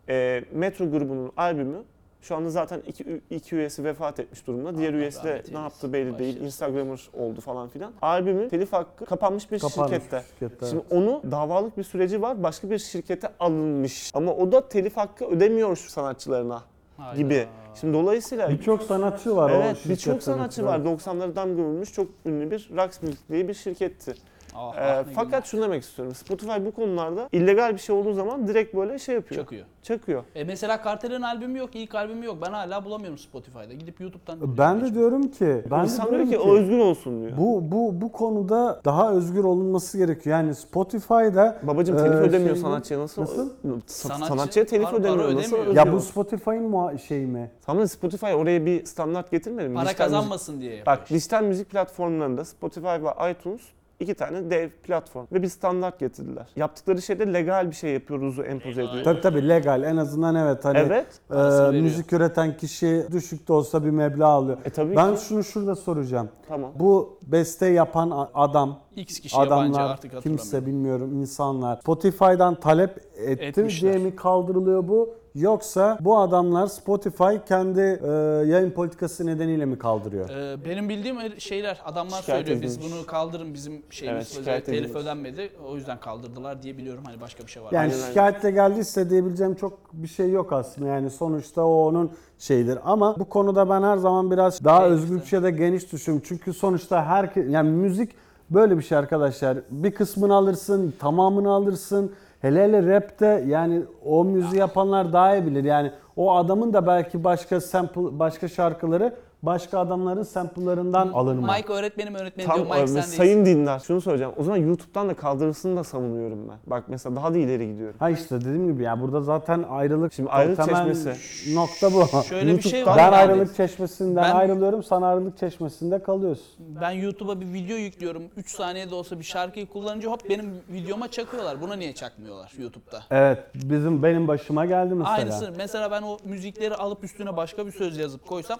E, 0.08 0.44
Metro 0.52 0.90
grubunun 0.90 1.32
albümü 1.36 1.76
şu 2.24 2.36
anda 2.36 2.50
zaten 2.50 2.82
iki, 2.86 3.20
iki 3.30 3.54
üyesi 3.56 3.84
vefat 3.84 4.20
etmiş 4.20 4.46
durumda. 4.46 4.78
Diğer 4.78 4.90
Allah 4.90 4.98
üyesi 4.98 5.24
de 5.24 5.28
ne 5.52 5.58
eylesin. 5.58 5.92
belli 5.92 6.18
değil. 6.18 6.28
Başlasın. 6.34 6.46
Instagramer 6.46 7.08
oldu 7.12 7.40
falan 7.40 7.68
filan. 7.68 7.92
Albümün 8.02 8.48
telif 8.48 8.72
hakkı 8.72 9.04
kapanmış 9.04 9.52
bir 9.52 9.58
Kapanmış 9.58 9.92
şirkette. 9.92 10.22
şirkette, 10.38 10.66
Şimdi 10.66 10.84
onu 10.90 11.22
davalık 11.30 11.78
bir 11.78 11.82
süreci 11.82 12.22
var. 12.22 12.42
Başka 12.42 12.70
bir 12.70 12.78
şirkete 12.78 13.28
alınmış. 13.40 14.10
Ama 14.14 14.34
o 14.34 14.52
da 14.52 14.68
telif 14.68 14.96
hakkı 14.96 15.24
ödemiyor 15.26 15.76
şu 15.76 15.90
sanatçılarına 15.90 16.62
Hayda. 16.96 17.16
gibi. 17.16 17.46
Şimdi 17.80 17.94
dolayısıyla 17.94 18.48
Birçok 18.50 18.82
sanatçı 18.82 19.36
var 19.36 19.50
o 19.50 19.54
evet 19.54 19.76
birçok 19.88 20.22
sanatçı 20.22 20.64
var. 20.64 20.78
90'ları 20.78 21.36
damga 21.36 21.62
vurmuş 21.62 21.92
çok 21.92 22.06
ünlü 22.26 22.50
bir 22.50 22.70
Rocksmith 22.76 23.16
diye 23.30 23.48
bir 23.48 23.54
şirketti. 23.54 24.14
Ah, 24.54 24.74
Ee, 24.76 24.80
ah, 24.80 25.06
ne 25.06 25.12
fakat 25.12 25.46
şunu 25.46 25.62
demek 25.62 25.82
istiyorum. 25.82 26.14
Spotify 26.14 26.52
bu 26.66 26.70
konularda 26.72 27.28
illegal 27.32 27.72
bir 27.72 27.78
şey 27.78 27.96
olduğu 27.96 28.12
zaman 28.12 28.48
direkt 28.48 28.74
böyle 28.74 28.98
şey 28.98 29.14
yapıyor. 29.14 29.40
çakıyor. 29.40 29.64
Çakıyor. 29.82 30.24
E 30.34 30.44
mesela 30.44 30.82
Kartel'in 30.82 31.22
albümü 31.22 31.58
yok, 31.58 31.70
ilk 31.74 31.94
albümü 31.94 32.26
yok. 32.26 32.36
Ben 32.46 32.52
hala 32.52 32.84
bulamıyorum 32.84 33.18
Spotify'da. 33.18 33.72
Gidip 33.74 34.00
YouTube'dan 34.00 34.58
Ben 34.58 34.80
de 34.80 34.94
diyorum 34.94 35.28
ki, 35.28 35.64
ben 35.70 35.80
de 35.80 35.84
İnsan 35.84 36.06
diyor 36.10 36.10
diyorum 36.12 36.30
ki 36.30 36.36
ki, 36.36 36.38
o 36.38 36.54
özgür 36.56 36.78
olsun 36.78 37.20
diyor. 37.20 37.32
bu 37.38 37.62
bu 37.72 38.00
bu 38.00 38.12
konuda 38.12 38.80
daha 38.84 39.12
özgür 39.12 39.44
olunması 39.44 39.98
gerekiyor. 39.98 40.36
Yani 40.36 40.54
Spotify'da 40.54 41.60
Babacım 41.62 41.96
telif 41.96 42.12
Ee, 42.12 42.16
ödemiyor 42.16 42.54
şey- 42.54 42.62
sanatçıya 42.62 43.00
nasıl? 43.00 43.22
Nasıl? 43.22 43.50
Sa- 43.50 43.80
Sanatçı 43.86 44.26
sanatçıya 44.26 44.66
telif 44.66 44.84
para- 44.84 44.90
para 44.90 45.00
ödemiyor. 45.00 45.34
Nasıl 45.34 45.56
ödemiyor. 45.56 45.86
ya 45.86 45.92
bu? 45.92 46.00
Spotify'ın 46.00 46.70
muha- 46.72 46.98
şey 46.98 47.26
mi? 47.26 47.50
Tamam 47.66 47.82
da 47.82 47.88
Spotify 47.88 48.26
oraya 48.26 48.66
bir 48.66 48.84
standart 48.84 49.30
getirmedi 49.30 49.68
mi? 49.68 49.74
para 49.74 49.84
Dijital 49.84 50.04
müzik- 50.04 50.14
kazanmasın 50.16 50.60
diye 50.60 50.74
yapıyor. 50.76 50.86
Bak 50.98 51.10
dijital 51.10 51.42
müzik 51.42 51.70
platformlarında 51.70 52.44
Spotify 52.44 52.86
ve 52.86 53.30
iTunes 53.30 53.60
iki 54.04 54.14
tane 54.14 54.50
dev 54.50 54.68
platform 54.82 55.26
ve 55.32 55.42
bir 55.42 55.48
standart 55.48 55.98
getirdiler. 56.00 56.46
Yaptıkları 56.56 57.02
şeyde 57.02 57.32
legal 57.32 57.70
bir 57.70 57.74
şey 57.76 57.90
yapıyoruzu 57.92 58.42
empoze 58.42 58.84
ediyor. 58.84 59.04
Tabii 59.04 59.20
tabii 59.20 59.48
legal 59.48 59.82
en 59.82 59.96
azından 59.96 60.34
evet 60.34 60.64
hani 60.64 60.78
Evet. 60.78 61.06
e, 61.30 61.34
veriyor. 61.34 61.82
müzik 61.82 62.12
üreten 62.12 62.56
kişi 62.56 63.06
düşük 63.12 63.48
de 63.48 63.52
olsa 63.52 63.84
bir 63.84 63.90
meblağ 63.90 64.26
alıyor. 64.26 64.58
E 64.64 64.70
tabii 64.70 64.96
Ben 64.96 65.14
ki. 65.14 65.20
şunu 65.24 65.44
şurada 65.44 65.76
soracağım. 65.76 66.28
Tamam. 66.48 66.70
Bu 66.78 67.18
beste 67.26 67.66
yapan 67.66 68.10
a- 68.10 68.30
adam, 68.34 68.78
X 68.96 69.20
kişi 69.20 69.36
yabancı 69.36 69.54
adamlar, 69.54 69.90
artık 69.92 70.12
hatırlamıyorum. 70.14 70.36
kimse 70.36 70.66
bilmiyorum 70.66 71.20
insanlar 71.20 71.76
Spotify'dan 71.76 72.54
talep 72.60 72.98
etti 73.16 73.44
Etmişler. 73.44 73.92
diye 73.94 74.04
mi 74.04 74.16
kaldırılıyor 74.16 74.88
bu? 74.88 75.14
Yoksa 75.34 75.98
bu 76.00 76.18
adamlar 76.18 76.66
Spotify 76.66 77.24
kendi 77.48 77.80
e, 77.80 78.08
yayın 78.46 78.70
politikası 78.70 79.26
nedeniyle 79.26 79.64
mi 79.64 79.78
kaldırıyor? 79.78 80.28
Ee, 80.30 80.64
benim 80.64 80.88
bildiğim 80.88 81.16
şeyler 81.40 81.80
adamlar 81.84 82.20
Şikayet 82.20 82.46
söylüyor 82.46 82.62
biz 82.62 82.76
edilmiş. 82.78 82.92
bunu 82.96 83.06
kaldırın 83.06 83.54
bizim 83.54 83.82
şeyimiz 83.90 84.26
Evet, 84.26 84.38
şikayet 84.38 84.66
telif 84.66 84.84
edilmiş. 84.84 85.02
ödenmedi 85.02 85.50
o 85.68 85.76
yüzden 85.76 86.00
kaldırdılar 86.00 86.62
diye 86.62 86.78
biliyorum 86.78 87.02
hani 87.06 87.20
başka 87.20 87.44
bir 87.44 87.50
şey 87.50 87.62
var. 87.62 87.72
Yani 87.72 87.82
Aynen 87.82 87.94
öyle. 87.94 88.06
şikayetle 88.06 88.50
geldiyse 88.50 89.10
diyebileceğim 89.10 89.54
çok 89.54 89.78
bir 89.92 90.08
şey 90.08 90.30
yok 90.30 90.52
aslında. 90.52 90.88
Yani 90.88 91.10
sonuçta 91.10 91.62
o 91.62 91.86
onun 91.88 92.10
şeyidir. 92.38 92.78
Ama 92.84 93.18
bu 93.18 93.24
konuda 93.24 93.70
ben 93.70 93.82
her 93.82 93.96
zaman 93.96 94.30
biraz 94.30 94.64
daha 94.64 94.80
Şey 94.80 94.90
özgürce 94.90 95.42
de 95.42 95.50
geniş 95.50 95.92
düşünüyorum. 95.92 96.26
Çünkü 96.28 96.52
sonuçta 96.52 97.04
herkes 97.04 97.46
yani 97.50 97.70
müzik 97.70 98.10
böyle 98.50 98.78
bir 98.78 98.82
şey 98.82 98.98
arkadaşlar. 98.98 99.58
Bir 99.70 99.90
kısmını 99.94 100.34
alırsın, 100.34 100.94
tamamını 100.98 101.50
alırsın. 101.50 102.12
Hele 102.44 102.62
hele 102.64 102.94
rapte 102.94 103.44
yani 103.46 103.82
o 104.04 104.24
müziği 104.24 104.60
yapanlar 104.60 105.12
daha 105.12 105.36
iyi 105.36 105.46
bilir. 105.46 105.64
Yani 105.64 105.92
o 106.16 106.36
adamın 106.36 106.72
da 106.72 106.86
belki 106.86 107.24
başka 107.24 107.60
sample, 107.60 108.18
başka 108.18 108.48
şarkıları 108.48 109.14
başka 109.46 109.78
adamların 109.78 110.22
sample'larından 110.22 111.08
alınma. 111.08 111.52
Mike 111.56 111.72
öğretmenim 111.72 112.14
öğretmenim 112.14 112.50
Tam 112.50 112.56
diyor 112.58 112.66
Mike 112.70 112.82
e, 112.82 112.86
sen 112.86 112.96
değilsin. 112.96 113.16
sayın 113.16 113.44
dinler. 113.46 113.78
Şunu 113.78 114.00
söyleyeceğim. 114.00 114.32
O 114.36 114.44
zaman 114.44 114.56
YouTube'dan 114.58 115.08
da 115.08 115.14
kaldırılsın 115.14 115.76
da 115.76 115.84
savunuyorum 115.84 116.48
ben. 116.48 116.56
Bak 116.66 116.84
mesela 116.88 117.16
daha 117.16 117.34
da 117.34 117.38
ileri 117.38 117.72
gidiyorum. 117.72 117.96
Ha 117.98 118.10
işte 118.10 118.40
dediğim 118.40 118.72
gibi 118.72 118.82
ya 118.82 119.00
burada 119.00 119.20
zaten 119.20 119.64
ayrılık 119.70 120.12
Şimdi 120.12 120.30
ayrılık 120.30 120.56
temel 120.64 120.94
çeşmesi. 120.94 121.54
nokta 121.54 121.92
bu. 121.92 122.22
Şöyle 122.22 122.56
bir 122.56 122.62
şey 122.62 122.86
var. 122.86 122.96
Ben 122.96 123.02
yani. 123.02 123.16
ayrılık 123.16 123.56
çeşmesinden 123.56 124.24
Ben- 124.24 124.34
ayrılıyorum, 124.34 124.82
sen 124.82 125.02
ayrılık 125.02 125.38
çeşmesinde 125.38 126.02
kalıyorsun. 126.02 126.46
Ben 126.80 126.90
YouTube'a 126.90 127.40
bir 127.40 127.52
video 127.52 127.76
yüklüyorum. 127.76 128.22
3 128.36 128.50
saniyede 128.50 128.94
olsa 128.94 129.18
bir 129.18 129.24
şarkıyı 129.24 129.66
kullanınca 129.68 130.10
hop 130.10 130.30
benim 130.30 130.50
videoma 130.72 131.10
çakıyorlar. 131.10 131.60
Buna 131.60 131.74
niye 131.76 131.94
çakmıyorlar 131.94 132.52
YouTube'da? 132.58 133.02
Evet, 133.10 133.38
bizim 133.54 134.02
benim 134.02 134.28
başıma 134.28 134.64
geldi 134.66 134.94
mesela. 134.94 135.14
Aynısı. 135.16 135.52
Mesela 135.56 135.90
ben 135.90 136.02
o 136.02 136.16
müzikleri 136.24 136.74
alıp 136.74 137.04
üstüne 137.04 137.36
başka 137.36 137.66
bir 137.66 137.72
söz 137.72 137.98
yazıp 137.98 138.26
koysam 138.26 138.58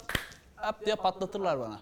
hop 0.66 0.86
diye 0.86 0.96
patlatırlar 0.96 1.60
bana. 1.60 1.78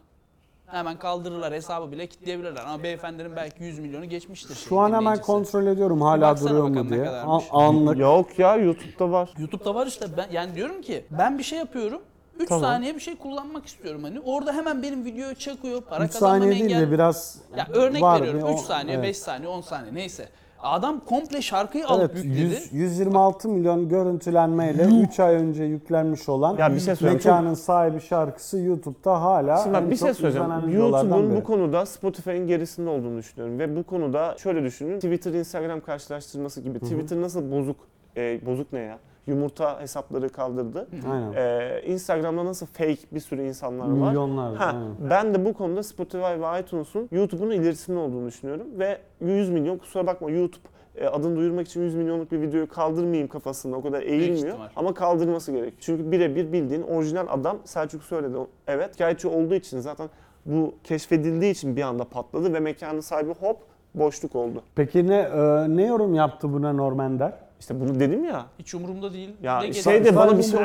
Hemen 0.66 0.98
kaldırırlar 0.98 1.52
hesabı 1.54 1.92
bile 1.92 2.06
kilitleyebilirler. 2.06 2.64
Ama 2.66 2.82
beyefendinin 2.82 3.36
belki 3.36 3.64
100 3.64 3.78
milyonu 3.78 4.04
geçmiştir. 4.04 4.54
Şu 4.54 4.80
an 4.80 4.86
hemen 4.88 5.00
dinleyicisi. 5.00 5.26
kontrol 5.26 5.66
ediyorum 5.66 6.00
hala 6.00 6.20
baksana 6.20 6.48
duruyor 6.50 6.64
bakalım 6.64 6.86
mu 6.86 6.90
ne 6.92 6.94
diye. 6.96 7.04
kadarmış. 7.04 7.44
A- 7.50 7.58
anlık. 7.66 7.98
Yok 7.98 8.38
ya 8.38 8.56
YouTube'da 8.56 9.10
var. 9.10 9.30
YouTube'da 9.38 9.74
var 9.74 9.86
işte 9.86 10.06
ben 10.16 10.26
yani 10.32 10.54
diyorum 10.54 10.82
ki 10.82 11.04
ben 11.10 11.38
bir 11.38 11.42
şey 11.42 11.58
yapıyorum. 11.58 12.02
3 12.38 12.48
Tamam. 12.48 12.62
saniye 12.64 12.94
bir 12.94 13.00
şey 13.00 13.16
kullanmak 13.16 13.66
istiyorum 13.66 14.02
hani. 14.04 14.20
Orada 14.20 14.52
hemen 14.52 14.82
benim 14.82 15.04
videoya 15.04 15.34
çakıyor. 15.34 15.80
Para 15.82 16.04
3 16.04 16.12
kazanmam 16.12 16.38
saniye 16.40 16.52
değil 16.60 16.64
engel. 16.64 16.80
de 16.80 16.92
biraz 16.92 17.38
Ya 17.56 17.66
örnek 17.74 18.02
var 18.02 18.20
veriyorum 18.20 18.48
bir 18.48 18.54
3 18.54 18.58
o- 18.60 18.62
saniye, 18.62 18.96
evet. 18.96 19.04
5 19.06 19.16
saniye, 19.18 19.48
10 19.48 19.60
saniye 19.60 19.94
neyse. 19.94 20.28
Adam 20.62 21.00
komple 21.00 21.42
şarkıyı 21.42 21.86
alıp 21.86 22.10
Evet, 22.14 22.24
yükledi. 22.24 22.38
100, 22.54 22.72
126 22.72 23.48
milyon 23.48 23.88
görüntülenmeyle 23.88 24.84
3 24.84 25.20
ay 25.20 25.34
önce 25.34 25.64
yüklenmiş 25.64 26.28
olan 26.28 26.56
Ya 26.56 26.74
bir 26.74 26.80
şey 26.80 26.96
söyleyeyim, 26.96 27.18
mekanın 27.24 27.54
sahibi 27.54 28.00
şarkısı 28.00 28.58
YouTube'da 28.58 29.22
hala 29.22 29.56
Şimdi 29.56 29.76
en 29.76 29.82
bak 29.82 29.90
bir 29.90 29.96
şey 29.96 30.08
çok 30.08 30.16
söyleyeceğim. 30.16 30.46
izlenen 30.50 30.68
videolardan 30.68 31.08
YouTube'un 31.08 31.30
biri. 31.30 31.40
bu 31.40 31.44
konuda 31.44 31.86
Spotify'ın 31.86 32.46
gerisinde 32.46 32.90
olduğunu 32.90 33.18
düşünüyorum. 33.18 33.58
Ve 33.58 33.76
bu 33.76 33.82
konuda 33.84 34.34
şöyle 34.38 34.62
düşünün. 34.62 34.94
Twitter, 34.94 35.32
Instagram 35.32 35.80
karşılaştırması 35.80 36.60
gibi. 36.60 36.78
Twitter 36.80 37.20
nasıl 37.20 37.52
bozuk, 37.52 37.76
e, 38.16 38.46
bozuk 38.46 38.72
ne 38.72 38.80
ya? 38.80 38.98
Yumurta 39.26 39.80
hesapları 39.80 40.28
kaldırdı. 40.28 40.88
Aynen. 41.12 41.32
Ee, 41.32 41.82
Instagram'da 41.86 42.44
nasıl 42.44 42.66
fake 42.66 42.98
bir 43.12 43.20
sürü 43.20 43.42
insanlar 43.42 43.84
var. 43.84 44.08
Milyonlar. 44.08 44.56
Ha, 44.56 44.66
aynen. 44.66 45.10
ben 45.10 45.34
de 45.34 45.44
bu 45.44 45.52
konuda 45.52 45.82
Spotify 45.82 46.24
ve 46.24 46.60
iTunes'un 46.60 47.08
YouTube'un 47.12 47.50
ilerisinde 47.50 47.98
olduğunu 47.98 48.26
düşünüyorum 48.26 48.66
ve 48.78 48.98
100 49.20 49.50
milyon 49.50 49.78
kusura 49.78 50.06
bakma 50.06 50.30
YouTube 50.30 50.68
e, 50.96 51.06
adını 51.06 51.36
duyurmak 51.36 51.68
için 51.68 51.82
100 51.82 51.94
milyonluk 51.94 52.32
bir 52.32 52.40
videoyu 52.40 52.68
kaldırmayayım 52.68 53.28
kafasında 53.28 53.76
o 53.76 53.82
kadar 53.82 54.02
eğilmiyor 54.02 54.58
ama 54.76 54.94
kaldırması 54.94 55.52
gerek. 55.52 55.74
Çünkü 55.80 56.12
birebir 56.12 56.52
bildiğin 56.52 56.82
orijinal 56.82 57.26
adam 57.28 57.58
Selçuk 57.64 58.02
söyledi. 58.02 58.36
Evet 58.66 58.92
şikayetçi 58.92 59.28
olduğu 59.28 59.54
için 59.54 59.80
zaten 59.80 60.08
bu 60.46 60.74
keşfedildiği 60.84 61.52
için 61.52 61.76
bir 61.76 61.82
anda 61.82 62.04
patladı 62.04 62.52
ve 62.52 62.60
mekanın 62.60 63.00
sahibi 63.00 63.34
hop 63.40 63.56
boşluk 63.94 64.36
oldu. 64.36 64.62
Peki 64.74 65.06
ne 65.06 65.18
e, 65.18 65.76
ne 65.76 65.86
yorum 65.86 66.14
yaptı 66.14 66.52
buna 66.52 66.72
Normender? 66.72 67.32
İşte 67.62 67.80
bunu 67.80 68.00
dedim 68.00 68.24
ya. 68.24 68.46
Hiç 68.58 68.74
umurumda 68.74 69.12
değil. 69.12 69.30
Ya 69.42 69.60
Ne 69.60 69.72
şey 69.72 69.92
gelir- 69.92 70.04
de 70.04 70.16
bana 70.16 70.38
bir 70.38 70.42
şey 70.42 70.58
ol- 70.60 70.64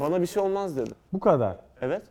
Bana 0.00 0.20
bir 0.20 0.26
şey 0.26 0.42
olmaz 0.42 0.76
dedi. 0.76 0.90
Bu 1.12 1.20
kadar. 1.20 1.56
Evet. 1.80 2.02